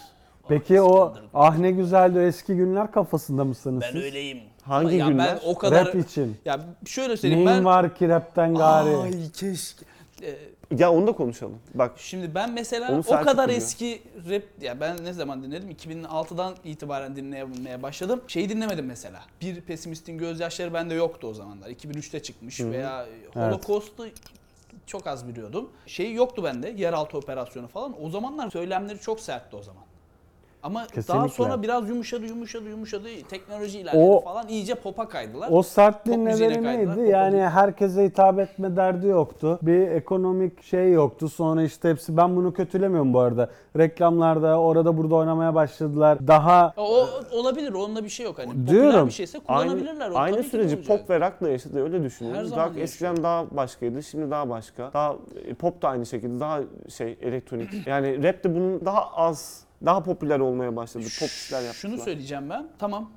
Peki 0.47 0.81
o 0.81 1.09
Skandal. 1.09 1.21
ah 1.33 1.57
ne 1.57 1.71
güzeldi 1.71 2.19
o 2.19 2.21
eski 2.21 2.55
günler 2.55 2.91
kafasında 2.91 3.43
mısınız 3.43 3.81
Ben 3.81 3.91
siz? 3.91 4.03
öyleyim. 4.03 4.39
Hangi 4.63 4.95
ya 4.95 5.07
günler? 5.07 5.27
ben 5.43 5.49
o 5.49 5.55
kadar 5.57 5.87
Rap 5.87 5.95
için. 5.95 6.37
ya 6.45 6.59
şöyle 6.85 7.17
söyleyeyim 7.17 7.45
Neyin 7.45 7.57
ben 7.59 7.65
var 7.65 7.95
ki 7.95 8.09
rapten 8.09 8.55
gari? 8.55 8.95
Ay 8.97 9.11
keşke. 9.39 9.85
Ee, 10.23 10.35
Ya 10.77 10.91
onu 10.93 11.07
da 11.07 11.11
konuşalım. 11.11 11.59
Bak 11.73 11.91
Şimdi 11.97 12.35
ben 12.35 12.53
mesela 12.53 12.91
Onu 12.91 12.99
o 12.99 13.03
Selçuk 13.03 13.27
kadar 13.27 13.47
biliyor. 13.47 13.61
eski 13.61 14.01
rap 14.29 14.43
ya 14.61 14.79
ben 14.79 15.05
ne 15.05 15.13
zaman 15.13 15.43
dinledim? 15.43 15.71
2006'dan 15.71 16.55
itibaren 16.63 17.15
dinlemeye 17.15 17.83
başladım. 17.83 18.21
Şeyi 18.27 18.49
dinlemedim 18.49 18.85
mesela. 18.85 19.21
Bir 19.41 19.61
pesimistin 19.61 20.17
gözyaşları 20.17 20.73
bende 20.73 20.93
yoktu 20.93 21.27
o 21.27 21.33
zamanlar. 21.33 21.69
2003'te 21.69 22.23
çıkmış 22.23 22.59
veya 22.59 23.05
Holocaust'u 23.33 24.07
çok 24.85 25.07
az 25.07 25.27
biliyordum. 25.27 25.69
Şey 25.85 26.13
yoktu 26.13 26.43
bende. 26.43 26.69
Yeraltı 26.77 27.17
operasyonu 27.17 27.67
falan. 27.67 28.03
O 28.03 28.09
zamanlar 28.09 28.49
söylemleri 28.49 28.99
çok 28.99 29.19
sertti 29.19 29.55
o 29.55 29.63
zaman. 29.63 29.83
Ama 30.63 30.79
daha 30.79 30.87
Kesinlikle. 30.87 31.29
sonra 31.29 31.61
biraz 31.61 31.89
yumuşadı, 31.89 32.25
yumuşadı, 32.25 32.69
yumuşadı. 32.69 33.07
Teknoloji 33.29 33.79
ilerledi 33.79 34.03
O- 34.03 34.21
falan. 34.21 34.47
iyice 34.47 34.75
pop'a 34.75 35.09
kaydılar. 35.09 35.47
O 35.51 35.63
sertliğin 35.63 36.25
nedeni 36.25 36.63
neydi? 36.63 37.01
Yani 37.09 37.25
müziği. 37.29 37.43
herkese 37.49 38.03
hitap 38.05 38.39
etme 38.39 38.75
derdi 38.75 39.07
yoktu. 39.07 39.59
Bir 39.61 39.87
ekonomik 39.87 40.63
şey 40.63 40.91
yoktu. 40.91 41.29
Sonra 41.29 41.63
işte 41.63 41.89
hepsi 41.89 42.17
ben 42.17 42.35
bunu 42.35 42.53
kötülemiyorum 42.53 43.13
bu 43.13 43.19
arada. 43.19 43.49
Reklamlarda 43.77 44.59
orada 44.59 44.97
burada 44.97 45.15
oynamaya 45.15 45.55
başladılar. 45.55 46.27
Daha 46.27 46.73
O, 46.77 47.07
olabilir. 47.31 47.73
Onda 47.73 48.03
bir 48.03 48.09
şey 48.09 48.25
yok. 48.25 48.39
Hani 48.39 48.67
Diyorum. 48.67 49.07
bir 49.07 49.11
şeyse 49.13 49.39
aynı, 49.47 49.69
kullanabilirler. 49.69 50.09
O 50.09 50.17
aynı 50.17 50.35
tabii 50.35 50.43
ki 50.43 50.49
süreci 50.49 50.81
pop 50.83 51.09
ve 51.09 51.19
rock'la 51.19 51.49
yaşadı 51.49 51.83
öyle 51.83 51.97
Her 51.97 52.03
düşünüyorum. 52.03 52.45
zaman 52.47 52.67
Rock 52.67 52.77
eskiden 52.77 53.23
daha 53.23 53.45
başkaydı, 53.51 54.03
şimdi 54.03 54.31
daha 54.31 54.49
başka. 54.49 54.93
Daha 54.93 55.15
e, 55.45 55.53
pop 55.53 55.81
da 55.81 55.89
aynı 55.89 56.05
şekilde 56.05 56.39
daha 56.39 56.59
şey 56.89 57.17
elektronik. 57.21 57.87
Yani 57.87 58.23
rap 58.23 58.43
de 58.43 58.55
bunun 58.55 58.85
daha 58.85 59.01
az, 59.15 59.63
daha 59.85 60.03
popüler 60.03 60.39
olmaya 60.39 60.75
başladı. 60.75 61.03
Pop 61.19 61.29
işler 61.29 61.57
yaptılar. 61.61 61.73
Şunu 61.73 61.97
söyleyeceğim 61.97 62.49
ben. 62.49 62.67
Tamam. 62.79 63.11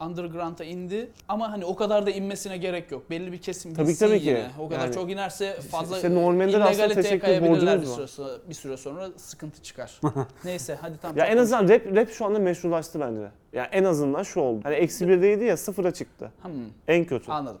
Underground'a 0.00 0.64
indi 0.64 1.10
ama 1.28 1.52
hani 1.52 1.64
o 1.64 1.76
kadar 1.76 2.06
da 2.06 2.10
inmesi 2.10 2.60
gerek 2.60 2.92
yok. 2.92 3.10
Belli 3.10 3.32
bir 3.32 3.38
kesim 3.38 3.74
Tabii 3.74 3.84
ki, 3.86 3.90
gitsin 3.90 4.06
tabii 4.06 4.20
ki. 4.20 4.26
yine. 4.26 4.50
O 4.60 4.68
kadar 4.68 4.80
Yani- 4.80 4.94
çok 4.94 5.10
inerse 5.10 5.60
fazla 5.60 5.96
işte 5.96 6.14
normalde 6.14 6.52
de 6.52 6.56
aslında 6.56 6.70
illegaliteye 6.70 7.02
teşekkür 7.02 7.26
kayabilirler 7.26 7.80
bir 7.82 7.86
borcumuz 7.86 7.94
süre, 7.94 8.02
var. 8.02 8.06
sonra, 8.08 8.48
bir 8.48 8.54
süre 8.54 8.76
sonra 8.76 9.08
sıkıntı 9.16 9.62
çıkar. 9.62 10.00
Neyse 10.44 10.78
hadi 10.80 10.98
tamam. 11.02 11.16
Ya 11.16 11.26
en 11.26 11.36
azından 11.36 11.68
rap, 11.68 11.96
rap 11.96 12.10
şu 12.10 12.24
anda 12.26 12.38
meşrulaştı 12.38 13.00
bence. 13.00 13.30
Yani 13.52 13.68
en 13.72 13.84
azından 13.84 14.22
şu 14.22 14.40
oldu. 14.40 14.60
Hani 14.64 14.74
eksi 14.74 15.08
birdeydi 15.08 15.44
ya 15.44 15.56
sıfıra 15.56 15.90
çıktı. 15.90 16.32
Hmm, 16.42 16.52
En 16.88 17.04
kötü. 17.04 17.32
anladım. 17.32 17.60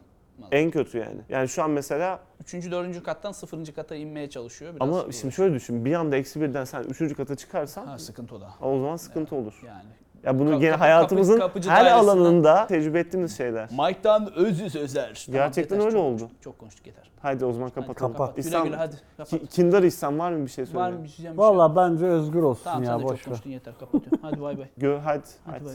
En 0.52 0.70
kötü 0.70 0.98
yani. 0.98 1.20
Yani 1.28 1.48
şu 1.48 1.62
an 1.62 1.70
mesela 1.70 2.20
Üçüncü, 2.40 2.70
dördüncü 2.70 3.02
kattan 3.02 3.32
sıfırıncı 3.32 3.74
kata 3.74 3.94
inmeye 3.94 4.30
çalışıyor. 4.30 4.74
Biraz 4.74 4.88
ama 4.88 5.12
şimdi 5.12 5.34
şöyle 5.34 5.54
düşün. 5.54 5.84
Bir 5.84 5.94
anda 5.94 6.16
eksi 6.16 6.40
birden 6.40 6.64
sen 6.64 6.82
üçüncü 6.82 7.14
kata 7.14 7.34
çıkarsan 7.36 7.86
Ha, 7.86 7.98
sıkıntı 7.98 8.34
o 8.34 8.40
da. 8.40 8.48
o 8.62 8.78
zaman 8.80 8.96
sıkıntı 8.96 9.36
olur. 9.36 9.60
Yani. 9.66 9.88
Ya 10.24 10.38
bunu 10.38 10.48
Kapı- 10.50 10.60
gene 10.60 10.70
kapı- 10.70 10.78
hayatımızın 10.80 11.38
kapıcı 11.38 11.70
her 11.70 11.86
alanında 11.86 12.66
tecrübe 12.66 12.98
ettiğimiz 13.00 13.36
şeyler. 13.36 13.68
Mike'dan 13.70 14.32
özü 14.34 14.70
sözler. 14.70 15.26
Gerçekten 15.30 15.76
yeter, 15.76 15.86
öyle 15.86 15.96
çok 15.96 16.04
oldu. 16.06 16.18
konuştuk, 16.18 16.42
Çok 16.42 16.58
konuştuk 16.58 16.86
yeter. 16.86 17.10
Haydi 17.22 17.44
o 17.44 17.52
zaman 17.52 17.66
Hadi 17.66 17.74
kapatalım. 17.74 18.12
kapat. 18.12 18.36
Güle 18.36 18.46
İhsan, 18.48 18.64
güle 18.64 18.76
hadi. 18.76 18.96
Kapat. 19.16 19.30
ki- 19.30 19.46
Kindar 19.46 19.82
İhsan 19.82 20.18
var 20.18 20.32
mı 20.32 20.46
bir 20.46 20.50
şey 20.50 20.66
söyle? 20.66 20.78
Var 20.78 20.92
mı 20.92 21.04
bir 21.04 21.08
şey? 21.08 21.24
şey? 21.26 21.38
valla 21.38 21.76
bence 21.76 22.06
özgür 22.06 22.42
olsun 22.42 22.64
Tamam 22.64 22.82
ya 22.82 22.90
sen 22.90 22.98
de 22.98 23.02
çok 23.02 23.12
boş 23.12 23.24
konuştun 23.24 23.50
yeter 23.50 23.74
kapatıyorum. 23.80 24.18
Hadi 24.22 24.40
bay 24.42 24.58
bay. 24.58 24.66
Gö 24.78 24.96
hadi. 24.98 25.22
Hadi 25.44 25.54
hadi. 25.58 25.64
bay. 25.64 25.74